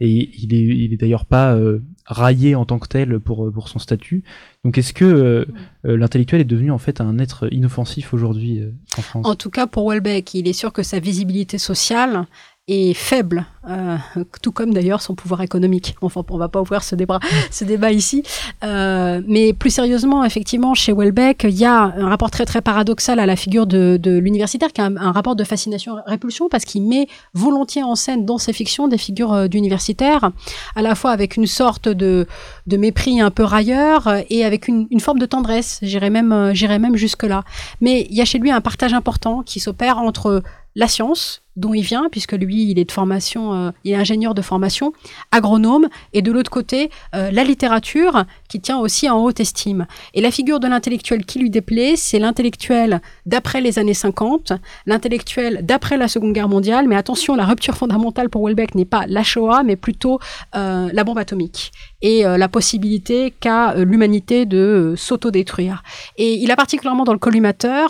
[0.00, 1.58] et il est, il est d'ailleurs pas
[2.04, 4.22] raillé en tant que tel pour, pour son statut.
[4.64, 5.46] Donc est-ce que
[5.84, 8.62] l'intellectuel est devenu en fait un être inoffensif aujourd'hui
[8.98, 9.26] en France?
[9.26, 12.26] En tout cas pour Welbeck, il est sûr que sa visibilité sociale
[12.68, 13.96] est faible, euh,
[14.42, 15.94] tout comme d'ailleurs son pouvoir économique.
[16.00, 17.20] Enfin, on va pas ouvrir ce débat,
[17.52, 18.24] ce débat ici.
[18.64, 23.20] Euh, mais plus sérieusement, effectivement, chez Welbeck, il y a un rapport très très paradoxal
[23.20, 27.06] à la figure de, de l'universitaire, qui est un, rapport de fascination-répulsion, parce qu'il met
[27.34, 30.32] volontiers en scène dans ses fictions des figures euh, d'universitaires,
[30.74, 32.26] à la fois avec une sorte de,
[32.66, 35.78] de mépris un peu railleur et avec une, une forme de tendresse.
[35.82, 37.44] J'irais même, euh, même jusque là.
[37.80, 40.42] Mais il y a chez lui un partage important qui s'opère entre
[40.76, 44.34] la science, dont il vient, puisque lui, il est de formation, euh, il est ingénieur
[44.34, 44.92] de formation,
[45.32, 49.86] agronome, et de l'autre côté, euh, la littérature, qui tient aussi en haute estime.
[50.12, 54.52] Et la figure de l'intellectuel qui lui déplaît, c'est l'intellectuel d'après les années 50,
[54.84, 59.06] l'intellectuel d'après la Seconde Guerre mondiale, mais attention, la rupture fondamentale pour Welbeck n'est pas
[59.08, 60.20] la Shoah, mais plutôt
[60.54, 61.72] euh, la bombe atomique
[62.02, 65.82] et la possibilité qu'a l'humanité de s'autodétruire.
[66.18, 67.88] Et il a particulièrement dans le collimateur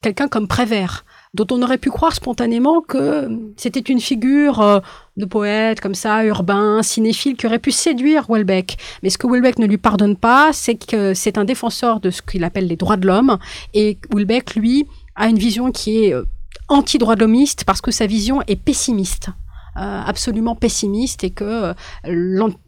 [0.00, 1.04] quelqu'un comme Prévert,
[1.34, 4.80] dont on aurait pu croire spontanément que c'était une figure euh,
[5.16, 8.78] de poète comme ça, urbain, cinéphile, qui aurait pu séduire Welbeck.
[9.02, 12.22] Mais ce que Welbeck ne lui pardonne pas, c'est que c'est un défenseur de ce
[12.22, 13.38] qu'il appelle les droits de l'homme,
[13.74, 16.24] et Welbeck, lui, a une vision qui est euh,
[16.68, 19.30] anti-droit de l'homiste parce que sa vision est pessimiste.
[19.76, 21.72] Euh, absolument pessimiste et que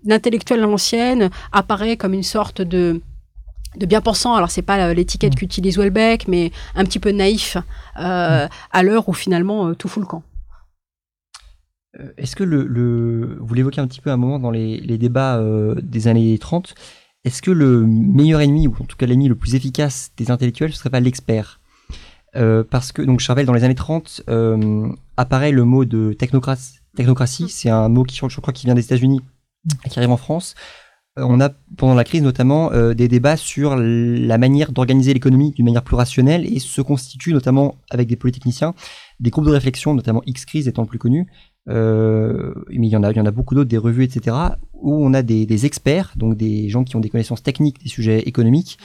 [0.05, 3.01] l'intellectuel ancienne apparaît comme une sorte de
[3.77, 5.37] de bien pensant, alors c'est pas l'étiquette mm.
[5.37, 7.57] qu'utilise Welbeck, mais un petit peu naïf
[7.99, 8.49] euh, mm.
[8.73, 10.23] à l'heure où finalement euh, tout fout le camp.
[11.99, 15.43] Euh, est-ce que le, vous l'évoquez un petit peu à un moment dans les, débats
[15.83, 16.75] des années 30,
[17.25, 20.73] est-ce que le meilleur ennemi, ou en tout cas l'ennemi le plus efficace des intellectuels,
[20.73, 21.61] ce serait pas l'expert?
[22.33, 24.23] Parce que, donc je rappelle, dans les années 30,
[25.17, 27.49] apparaît le mot de technocratie, technocratie mm.
[27.49, 29.21] c'est un mot qui, je crois, qui vient des États-Unis
[29.85, 30.55] et qui arrive en France.
[31.21, 35.53] Euh, on a pendant la crise notamment euh, des débats sur la manière d'organiser l'économie
[35.53, 38.75] d'une manière plus rationnelle et se constituent notamment avec des polytechniciens
[39.21, 41.27] des groupes de réflexion, notamment X-Crise étant le plus connu,
[41.69, 44.35] euh, mais il y en a, il y en a beaucoup d'autres, des revues, etc.,
[44.73, 48.21] où on a des, experts, donc des gens qui ont des connaissances techniques des sujets
[48.21, 48.79] économiques,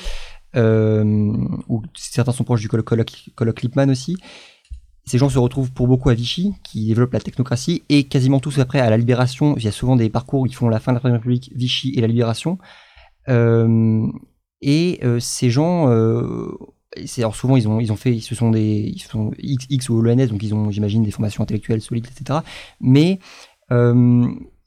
[0.58, 4.18] ou certains sont proches du colloque, colloque Lippmann aussi,
[5.06, 8.60] ces gens se retrouvent pour beaucoup à Vichy, qui développe la technocratie, et quasiment tous
[8.60, 9.56] après à la Libération.
[9.58, 11.52] Il y a souvent des parcours où ils font la fin de la Première République,
[11.56, 12.58] Vichy et la Libération.
[13.30, 14.08] Euh,
[14.62, 16.52] et euh, ces gens, euh,
[17.18, 20.02] alors souvent ils ont, ils ont fait, ils se sont des, ils sont X, ou
[20.02, 22.40] l'ENS, donc ils ont, j'imagine, des formations intellectuelles solides, etc.
[22.82, 23.20] Mais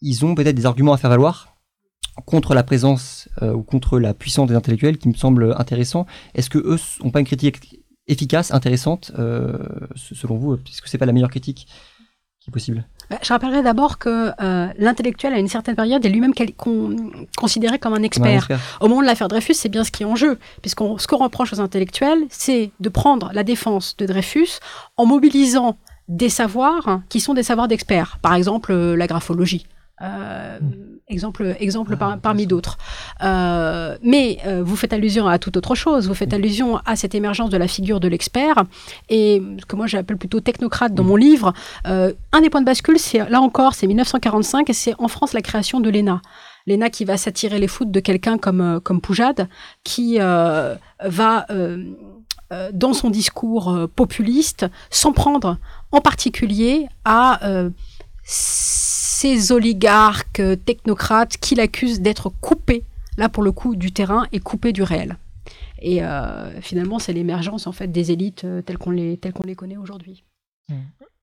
[0.00, 1.56] ils ont peut-être des arguments à faire valoir
[2.26, 6.06] contre la présence ou contre la puissance des intellectuels qui me semble intéressant.
[6.34, 7.77] Est-ce que eux n'ont pas une critique
[8.08, 9.58] efficace, intéressante, euh,
[9.94, 11.68] selon vous Est-ce que c'est pas la meilleure critique
[12.40, 12.84] qui est possible?
[13.10, 16.34] Bah, je rappellerai d'abord que euh, l'intellectuel, à une certaine période, est lui-même
[17.36, 18.48] considéré comme un expert.
[18.80, 20.38] Au moment de l'affaire Dreyfus, c'est bien ce qui est en jeu.
[20.60, 24.58] Puisqu'on ce qu'on reproche aux intellectuels, c'est de prendre la défense de Dreyfus
[24.96, 25.78] en mobilisant
[26.08, 28.18] des savoirs qui sont des savoirs d'experts.
[28.20, 29.66] Par exemple, euh, la graphologie.
[30.00, 30.58] Euh,
[31.08, 32.78] exemple, exemple ah, parmi d'autres.
[33.22, 36.06] Euh, mais euh, vous faites allusion à toute autre chose.
[36.08, 38.64] Vous faites allusion à cette émergence de la figure de l'expert
[39.08, 41.52] et ce que moi j'appelle plutôt technocrate dans mon livre.
[41.84, 45.42] un des points de bascule, c'est là encore, c'est 1945 et c'est en France la
[45.42, 46.20] création de l'ENA.
[46.66, 49.48] L'ENA qui va s'attirer les foudres de quelqu'un comme, comme Poujade,
[49.84, 51.46] qui va
[52.72, 55.58] dans son discours populiste s'en prendre
[55.90, 57.40] en particulier à
[59.20, 62.84] ces oligarques euh, technocrates qui l'accusent d'être coupés,
[63.16, 65.16] là pour le coup, du terrain et coupés du réel.
[65.80, 69.42] Et euh, finalement, c'est l'émergence en fait des élites euh, telles qu'on les, telles qu'on
[69.46, 70.22] les connaît aujourd'hui.
[70.68, 70.76] Mmh.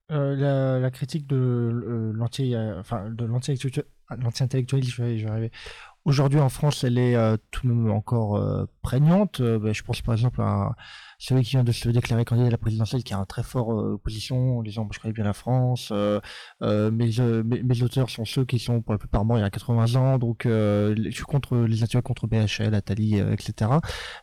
[0.10, 5.52] la, critique de l'anti, enfin de l'anti-intellectualisme, je vais.
[6.04, 7.16] Aujourd'hui en France, elle est
[7.52, 9.42] tout de même encore prégnante.
[9.42, 10.76] Ben, je pense par exemple à
[11.18, 13.70] celui qui vient de se déclarer candidat à la présidentielle, qui a une très forte
[13.70, 16.20] euh, opposition, en disant je connais bien la France, euh,
[16.62, 17.12] euh, mes,
[17.44, 20.18] mes, auteurs sont ceux qui sont pour la plupart morts il y a 80 ans,
[20.18, 23.72] donc je suis contre les intellectuels contre BHL, Attali, etc.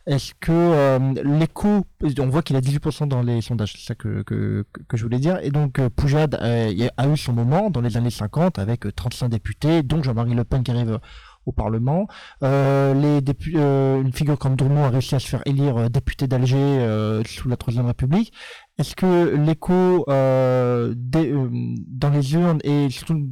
[0.06, 1.86] Est-ce que l'écho,
[2.18, 4.64] on voit qu'il a 18% dans les sondages, c'est ça que, que,
[4.94, 8.94] je voulais dire, et donc Poujade a eu son moment dans les années 50 avec
[8.94, 10.98] 35 députés, dont Jean-Marie Le Pen qui arrive
[11.46, 12.06] au Parlement.
[12.42, 13.20] Euh, les
[13.54, 17.48] euh, une figure comme Drummond a réussi à se faire élire euh, député d'Alger sous
[17.48, 18.32] la Troisième République.
[18.78, 23.28] Est-ce que l'écho dans les urnes et surtout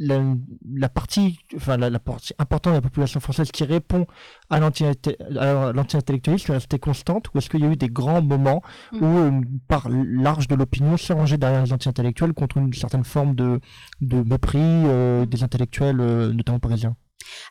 [0.00, 4.06] la, partie, enfin la, partie importante de la population française qui répond
[4.48, 9.02] à l'anti-intellectualisme est restée constante ou est-ce qu'il y a eu des grands moments mm.
[9.02, 13.34] où une part large de l'opinion s'est rangée derrière les anti-intellectuels contre une certaine forme
[13.34, 13.58] de,
[14.00, 16.94] de mépris des intellectuels, notamment parisiens?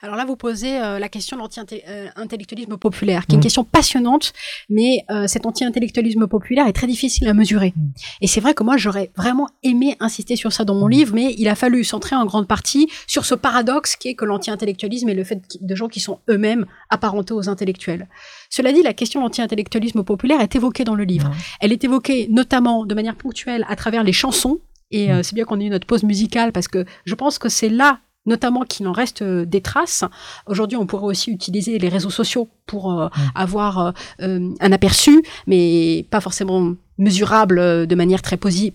[0.01, 3.43] Alors là, vous posez euh, la question de l'anti-intellectualisme populaire, qui est une mm.
[3.43, 4.33] question passionnante,
[4.69, 7.73] mais euh, cet anti-intellectualisme populaire est très difficile à mesurer.
[7.75, 7.89] Mm.
[8.21, 10.91] Et c'est vrai que moi, j'aurais vraiment aimé insister sur ça dans mon mm.
[10.91, 14.25] livre, mais il a fallu centrer en grande partie sur ce paradoxe qui est que
[14.25, 18.07] l'anti-intellectualisme est le fait de gens qui sont eux-mêmes apparentés aux intellectuels.
[18.49, 21.31] Cela dit, la question de l'anti-intellectualisme populaire est évoquée dans le livre.
[21.59, 24.59] Elle est évoquée notamment de manière ponctuelle à travers les chansons,
[24.91, 27.49] et euh, c'est bien qu'on ait eu notre pause musicale parce que je pense que
[27.49, 30.03] c'est là notamment qu'il en reste euh, des traces.
[30.45, 36.05] Aujourd'hui, on pourrait aussi utiliser les réseaux sociaux pour euh, avoir euh, un aperçu, mais
[36.11, 38.73] pas forcément mesurable de manière très positive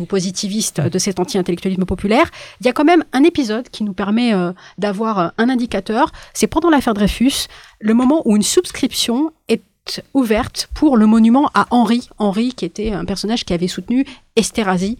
[0.00, 3.94] ou positiviste de cet anti-intellectualisme populaire, il y a quand même un épisode qui nous
[3.94, 4.32] permet
[4.76, 6.10] d'avoir un indicateur.
[6.34, 7.46] C'est pendant l'affaire Dreyfus,
[7.80, 12.10] le moment où une subscription est ouverte pour le monument à Henri.
[12.18, 14.04] Henri, qui était un personnage qui avait soutenu
[14.34, 14.98] Esterhazy,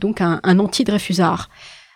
[0.00, 1.48] donc un, un anti-Dreyfusard.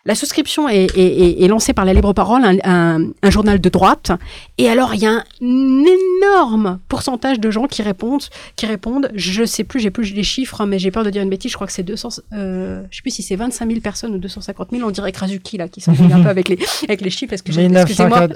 [0.04, 4.10] La souscription est, lancée par la Libre Parole, un, journal de droite.
[4.58, 8.24] Et alors, il y a un énorme pourcentage de gens qui répondent,
[8.56, 9.10] qui répondent.
[9.14, 11.52] Je sais plus, j'ai plus les chiffres, hein, mais j'ai peur de dire une bêtise.
[11.52, 14.18] Je crois que c'est 200, euh, je sais plus si c'est 25 000 personnes ou
[14.18, 14.82] 250 000.
[14.84, 17.32] On dirait Krasuki, là, qui s'ennuie un peu avec les, avec les chiffres.
[17.34, 18.26] Est-ce que j'ai, excusez-moi.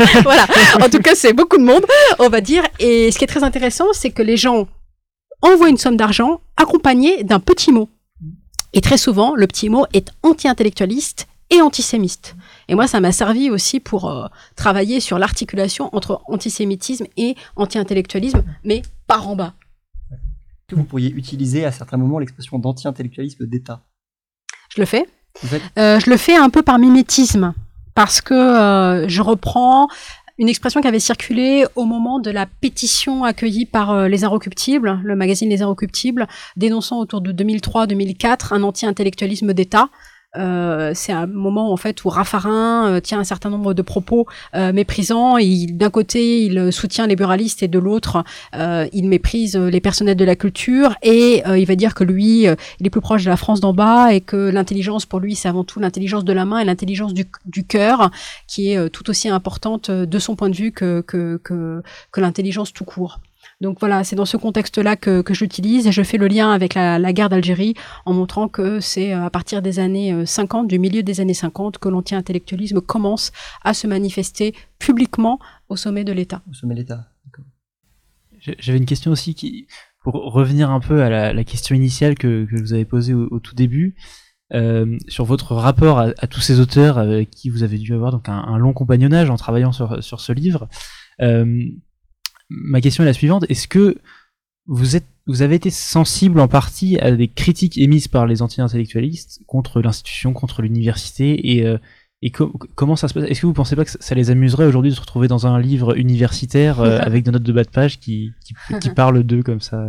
[0.22, 0.46] voilà.
[0.80, 1.84] En tout cas, c'est beaucoup de monde,
[2.18, 2.62] on va dire.
[2.78, 4.66] Et ce qui est très intéressant, c'est que les gens
[5.42, 7.90] envoient une somme d'argent accompagnée d'un petit mot.
[8.74, 12.34] Et très souvent, le petit mot est anti-intellectualiste et antisémiste.
[12.68, 18.42] Et moi, ça m'a servi aussi pour euh, travailler sur l'articulation entre antisémitisme et anti-intellectualisme,
[18.64, 19.54] mais par en bas.
[20.66, 23.80] Que vous pourriez utiliser à certains moments l'expression d'anti-intellectualisme d'État?
[24.74, 25.06] Je le fais.
[25.78, 27.54] Euh, je le fais un peu par mimétisme,
[27.94, 29.88] parce que euh, je reprends
[30.38, 35.00] une expression qui avait circulé au moment de la pétition accueillie par euh, Les Inrecuptibles,
[35.04, 36.26] le magazine Les Inrecuptibles,
[36.56, 39.90] dénonçant autour de 2003-2004 un anti-intellectualisme d'État
[40.36, 44.26] euh, c'est un moment en fait où Raffarin euh, tient un certain nombre de propos
[44.54, 45.36] euh, méprisants.
[45.38, 48.24] D'un côté, il soutient les buralistes et de l'autre,
[48.54, 52.86] euh, il méprise les personnels de la culture et il va dire que lui, il
[52.86, 55.64] est plus proche de la France d'en bas et que l'intelligence pour lui, c'est avant
[55.64, 58.10] tout l'intelligence de la main et l'intelligence du, du cœur
[58.46, 62.72] qui est tout aussi importante de son point de vue que, que, que, que l'intelligence
[62.72, 63.20] tout court.
[63.64, 66.74] Donc voilà, c'est dans ce contexte-là que, que j'utilise et je fais le lien avec
[66.74, 67.72] la, guerre d'Algérie
[68.04, 71.32] en montrant que c'est euh, à partir des années 50, euh, du milieu des années
[71.32, 75.38] 50, que l'anti-intellectualisme commence à se manifester publiquement
[75.70, 76.42] au sommet de l'État.
[76.50, 77.06] Au sommet de l'État,
[78.58, 79.66] J'avais une question aussi qui,
[80.02, 83.54] pour revenir un peu à la, question initiale que, que, vous avez posée au, tout
[83.54, 83.96] début,
[84.52, 88.28] euh, sur votre rapport à, tous ces auteurs avec qui vous avez dû avoir donc
[88.28, 90.68] un, long compagnonnage en travaillant sur, sur ce livre.
[91.22, 91.64] Euh,
[92.48, 93.44] ma question est la suivante.
[93.48, 93.96] Est-ce que
[94.66, 99.40] vous êtes, vous avez été sensible en partie à des critiques émises par les anti-intellectualistes
[99.46, 101.78] contre l'institution, contre l'université et, euh,
[102.22, 103.24] et comment ça se passe?
[103.24, 105.60] Est-ce que vous pensez pas que ça les amuserait aujourd'hui de se retrouver dans un
[105.60, 109.42] livre universitaire euh, avec des notes de bas de page qui, qui, qui parlent d'eux
[109.42, 109.88] comme ça?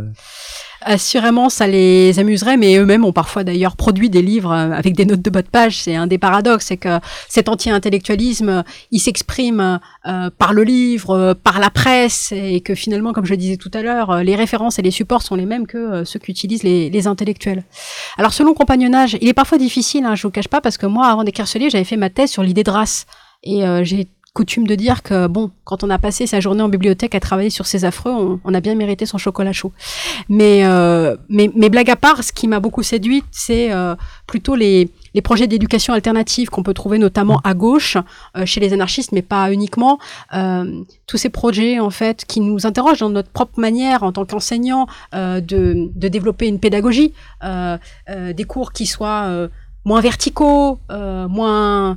[0.82, 5.06] Assurément, ça les amuserait, mais eux-mêmes ont parfois d'ailleurs produit des livres euh, avec des
[5.06, 5.78] notes de bas de page.
[5.80, 11.34] C'est un des paradoxes, c'est que cet anti-intellectualisme, il s'exprime euh, par le livre, euh,
[11.34, 14.78] par la presse, et que finalement, comme je le disais tout à l'heure, les références
[14.78, 17.64] et les supports sont les mêmes que ceux qu'utilisent les, les, intellectuels.
[18.18, 21.06] Alors, selon compagnonnage, il est parfois difficile, hein, je vous cache pas, parce que moi,
[21.06, 23.06] avant d'écrire ce livre, j'avais fait ma thèse sur l'idée de race.
[23.42, 27.14] Et j'ai coutume de dire que bon, quand on a passé sa journée en bibliothèque
[27.14, 29.72] à travailler sur ces affreux, on, a bien mérité son chocolat chaud.
[30.28, 33.94] Mais, euh, mais, mais blague à part, ce qui m'a beaucoup séduite, c'est euh,
[34.26, 37.96] plutôt les, les projets d'éducation alternative qu'on peut trouver notamment à gauche
[38.36, 39.98] euh, chez les anarchistes, mais pas uniquement.
[40.34, 44.26] Euh, tous ces projets en fait qui nous interrogent dans notre propre manière en tant
[44.26, 49.48] qu'enseignants euh, de, de développer une pédagogie, des cours qui soient
[49.84, 51.96] moins verticaux, moins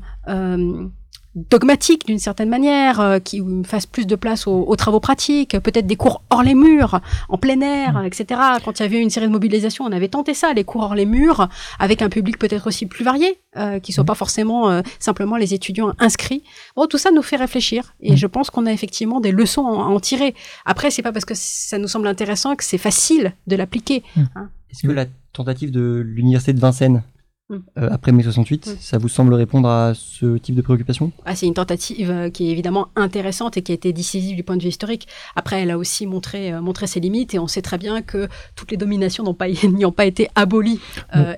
[1.36, 5.96] dogmatique d'une certaine manière, euh, qui fasse plus de place aux, travaux pratiques, peut-être des
[5.96, 8.06] cours hors les murs, en plein air, mm.
[8.06, 8.42] etc.
[8.64, 10.96] Quand il y avait une série de mobilisation, on avait tenté ça, les cours hors
[10.96, 14.08] les murs, avec un public peut-être aussi plus varié, euh, qui soit mm.
[14.08, 16.44] pas forcément euh, simplement les étudiants inscrits.
[16.76, 18.18] Bon, tout ça nous fait réfléchir, et mm.
[18.18, 20.34] je pense qu'on a effectivement des leçons à en tirer.
[20.66, 24.04] Après, c'est pas parce que ça nous semble intéressant que c'est facile de l'appliquer.
[24.36, 24.50] Hein.
[24.72, 27.04] Est-ce que la tentative de l'université de Vincennes
[27.52, 28.78] euh, après mai 68.
[28.80, 31.12] Ça vous semble répondre à ce type de préoccupation?
[31.26, 34.44] Ah, C'est une tentative euh, qui est évidemment intéressante et qui a été décisive du
[34.44, 35.08] point de vue historique.
[35.36, 38.28] Après, elle a aussi montré, euh, montré ses limites et on sait très bien que
[38.56, 40.80] toutes les dominations n'ont pas, n'y ont pas été abolies,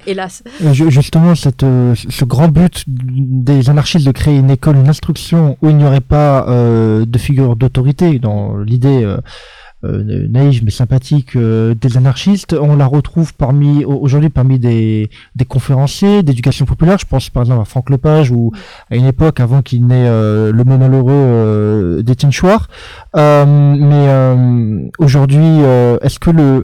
[0.06, 0.44] hélas.
[0.74, 5.78] Justement, cette, ce grand but des anarchistes de créer une école, une instruction où il
[5.78, 9.06] n'y aurait pas de figure d'autorité dans l'idée
[9.84, 12.54] naïve mais sympathique des anarchistes.
[12.54, 15.10] On la retrouve parmi aujourd'hui parmi des,
[15.48, 16.98] conférenciers d'éducation populaire.
[17.00, 18.52] Je pense par exemple à Franck Lepage ou
[18.90, 22.68] à une époque avant qu'il n'ait le mot malheureux d'Étienne Chouard.
[23.16, 25.60] mais aujourd'hui,
[26.02, 26.64] est-ce que le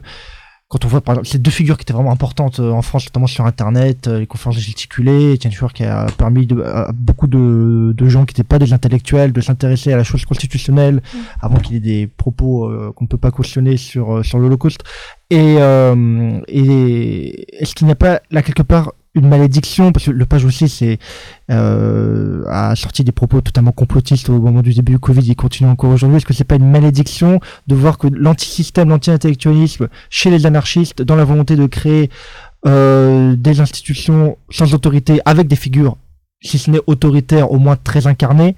[0.68, 3.06] quand on voit par exemple ces deux figures qui étaient vraiment importantes euh, en France,
[3.06, 7.26] notamment sur Internet, euh, les conférences gesticulées, Etienne Chouard qui a permis de, à beaucoup
[7.26, 11.18] de, de gens qui n'étaient pas des intellectuels de s'intéresser à la chose constitutionnelle mm.
[11.40, 14.82] avant qu'il ait des propos euh, qu'on ne peut pas cautionner sur sur l'Holocauste.
[15.30, 15.56] Et,
[16.48, 20.44] et est-ce qu'il n'y a pas là quelque part une malédiction, parce que le page
[20.44, 20.98] aussi c'est
[21.50, 25.68] euh, a sorti des propos totalement complotistes au moment du début du Covid, il continue
[25.68, 26.16] encore aujourd'hui.
[26.18, 31.16] Est-ce que c'est pas une malédiction de voir que l'antisystème, l'anti-intellectualisme chez les anarchistes, dans
[31.16, 32.10] la volonté de créer
[32.66, 35.96] euh, des institutions sans autorité, avec des figures,
[36.40, 38.56] si ce n'est autoritaires, au moins très incarnées,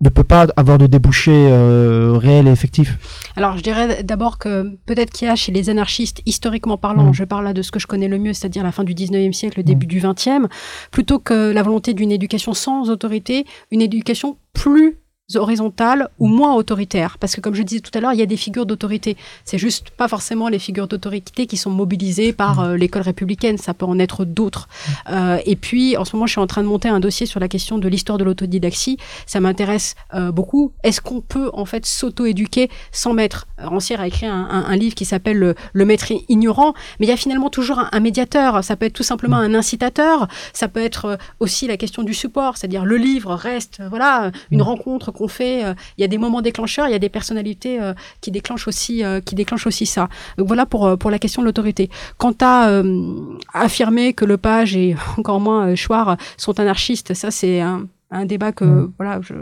[0.00, 4.76] ne peut pas avoir de débouché euh, réel et effectif Alors je dirais d'abord que
[4.86, 7.14] peut-être qu'il y a chez les anarchistes, historiquement parlant, mm.
[7.14, 9.32] je parle là de ce que je connais le mieux, c'est-à-dire la fin du 19e
[9.32, 9.88] siècle, le début mm.
[9.88, 10.46] du 20e,
[10.92, 14.98] plutôt que la volonté d'une éducation sans autorité, une éducation plus
[15.36, 17.18] horizontale ou moins autoritaire.
[17.18, 19.16] Parce que comme je disais tout à l'heure, il y a des figures d'autorité.
[19.44, 23.58] C'est juste pas forcément les figures d'autorité qui sont mobilisées par euh, l'école républicaine.
[23.58, 24.68] Ça peut en être d'autres.
[25.10, 27.40] Euh, et puis, en ce moment, je suis en train de monter un dossier sur
[27.40, 28.96] la question de l'histoire de l'autodidaxie.
[29.26, 30.72] Ça m'intéresse euh, beaucoup.
[30.82, 35.04] Est-ce qu'on peut en fait s'auto-éduquer sans maître Rancière a écrit un, un, livre qui
[35.04, 38.62] s'appelle le, le, maître ignorant, mais il y a finalement toujours un, un, médiateur.
[38.62, 40.28] Ça peut être tout simplement un incitateur.
[40.52, 45.10] Ça peut être aussi la question du support, c'est-à-dire le livre reste, voilà, une rencontre
[45.18, 45.64] qu'on fait.
[45.64, 48.68] Euh, il y a des moments déclencheurs, il y a des personnalités euh, qui déclenchent
[48.68, 50.08] aussi, euh, qui déclenchent aussi ça.
[50.38, 51.90] Donc voilà pour pour la question de l'autorité.
[52.16, 52.82] Quant à
[53.52, 58.52] affirmer que le page et encore moins Chouard sont anarchistes, ça c'est un, un, débat
[58.52, 58.92] que mmh.
[58.96, 59.34] voilà je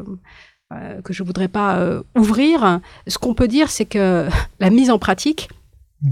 [1.05, 1.79] que je voudrais pas
[2.17, 2.81] ouvrir.
[3.07, 4.27] Ce qu'on peut dire, c'est que
[4.61, 5.49] la mise en pratique,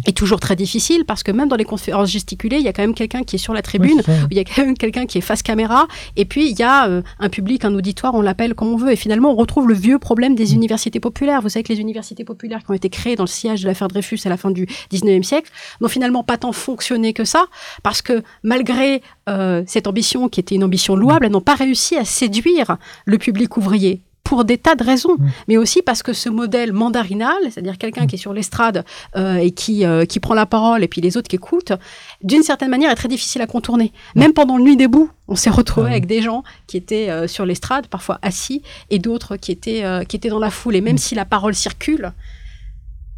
[0.07, 2.82] est toujours très difficile parce que même dans les conférences gesticulées, il y a quand
[2.82, 5.20] même quelqu'un qui est sur la tribune, il y a quand même quelqu'un qui est
[5.20, 8.68] face caméra, et puis il y a euh, un public, un auditoire, on l'appelle comme
[8.68, 10.57] on veut, et finalement on retrouve le vieux problème des mm.
[10.57, 11.43] universités populaires.
[11.43, 13.89] Vous savez que les universités populaires qui ont été créées dans le sillage de l'affaire
[13.89, 17.47] Dreyfus à la fin du 19e siècle n'ont finalement pas tant fonctionné que ça,
[17.82, 21.97] parce que malgré euh, cette ambition qui était une ambition louable, elles n'ont pas réussi
[21.97, 25.18] à séduire le public ouvrier pour des tas de raisons,
[25.49, 28.85] mais aussi parce que ce modèle mandarinal, c'est-à-dire quelqu'un qui est sur l'estrade
[29.16, 31.75] euh, et qui, euh, qui prend la parole et puis les autres qui écoutent,
[32.22, 33.93] d'une certaine manière est très difficile à contourner.
[34.16, 37.45] Même pendant le Nuit debout, on s'est retrouvé avec des gens qui étaient euh, sur
[37.45, 40.77] l'estrade, parfois assis, et d'autres qui étaient qui étaient dans la foule.
[40.77, 42.12] Et même si la parole circule,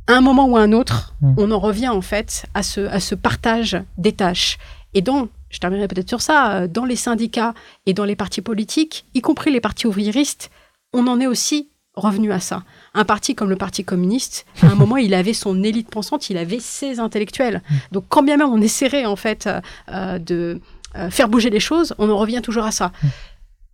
[0.09, 2.98] à un moment ou à un autre, on en revient en fait à ce, à
[2.98, 4.59] ce partage des tâches.
[4.94, 7.54] Et donc, je terminerai peut-être sur ça, dans les syndicats
[7.86, 10.50] et dans les partis politiques, y compris les partis ouvriéristes,
[10.93, 12.62] on en est aussi revenu à ça.
[12.95, 16.37] Un parti comme le Parti communiste, à un moment, il avait son élite pensante, il
[16.37, 17.62] avait ses intellectuels.
[17.93, 19.49] Donc, quand bien même on essaierait en fait
[19.91, 20.61] euh, de
[20.97, 22.93] euh, faire bouger les choses, on en revient toujours à ça.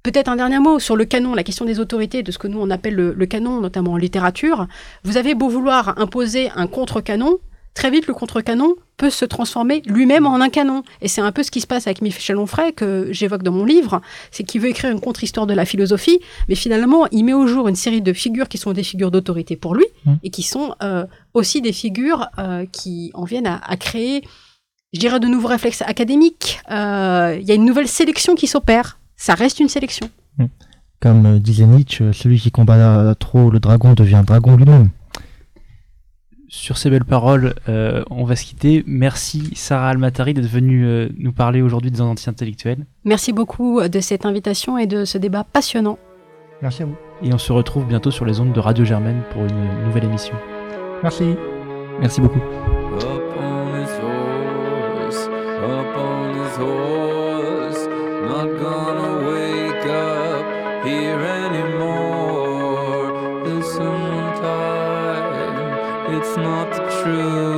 [0.02, 2.58] Peut-être un dernier mot sur le canon, la question des autorités, de ce que nous
[2.60, 4.66] on appelle le canon, notamment en littérature.
[5.04, 7.38] Vous avez beau vouloir imposer un contre-canon,
[7.74, 10.82] très vite, le contre-canon peut se transformer lui-même en un canon.
[11.00, 13.64] Et c'est un peu ce qui se passe avec Michel Onfray, que j'évoque dans mon
[13.64, 14.00] livre.
[14.30, 17.68] C'est qu'il veut écrire une contre-histoire de la philosophie, mais finalement, il met au jour
[17.68, 20.14] une série de figures qui sont des figures d'autorité pour lui, mmh.
[20.22, 24.22] et qui sont euh, aussi des figures euh, qui en viennent à, créer,
[24.92, 26.60] je dirais, de nouveaux réflexes académiques.
[26.70, 28.98] Euh, il y a une nouvelle sélection qui s'opère.
[29.16, 30.08] Ça reste une sélection.
[30.38, 30.44] Mmh.
[31.00, 34.90] Comme disait Nietzsche, celui qui combat trop le dragon devient dragon lui-même
[36.52, 38.84] sur ces belles paroles, euh, on va se quitter.
[38.86, 42.84] Merci Sarah Almatari d'être venue euh, nous parler aujourd'hui des anti-intellectuels.
[43.04, 45.98] Merci beaucoup de cette invitation et de ce débat passionnant.
[46.60, 46.96] Merci à vous.
[47.22, 50.34] Et on se retrouve bientôt sur les ondes de Radio Germaine pour une nouvelle émission.
[51.02, 51.34] Merci.
[52.00, 52.40] Merci beaucoup.
[66.36, 66.72] not
[67.02, 67.51] true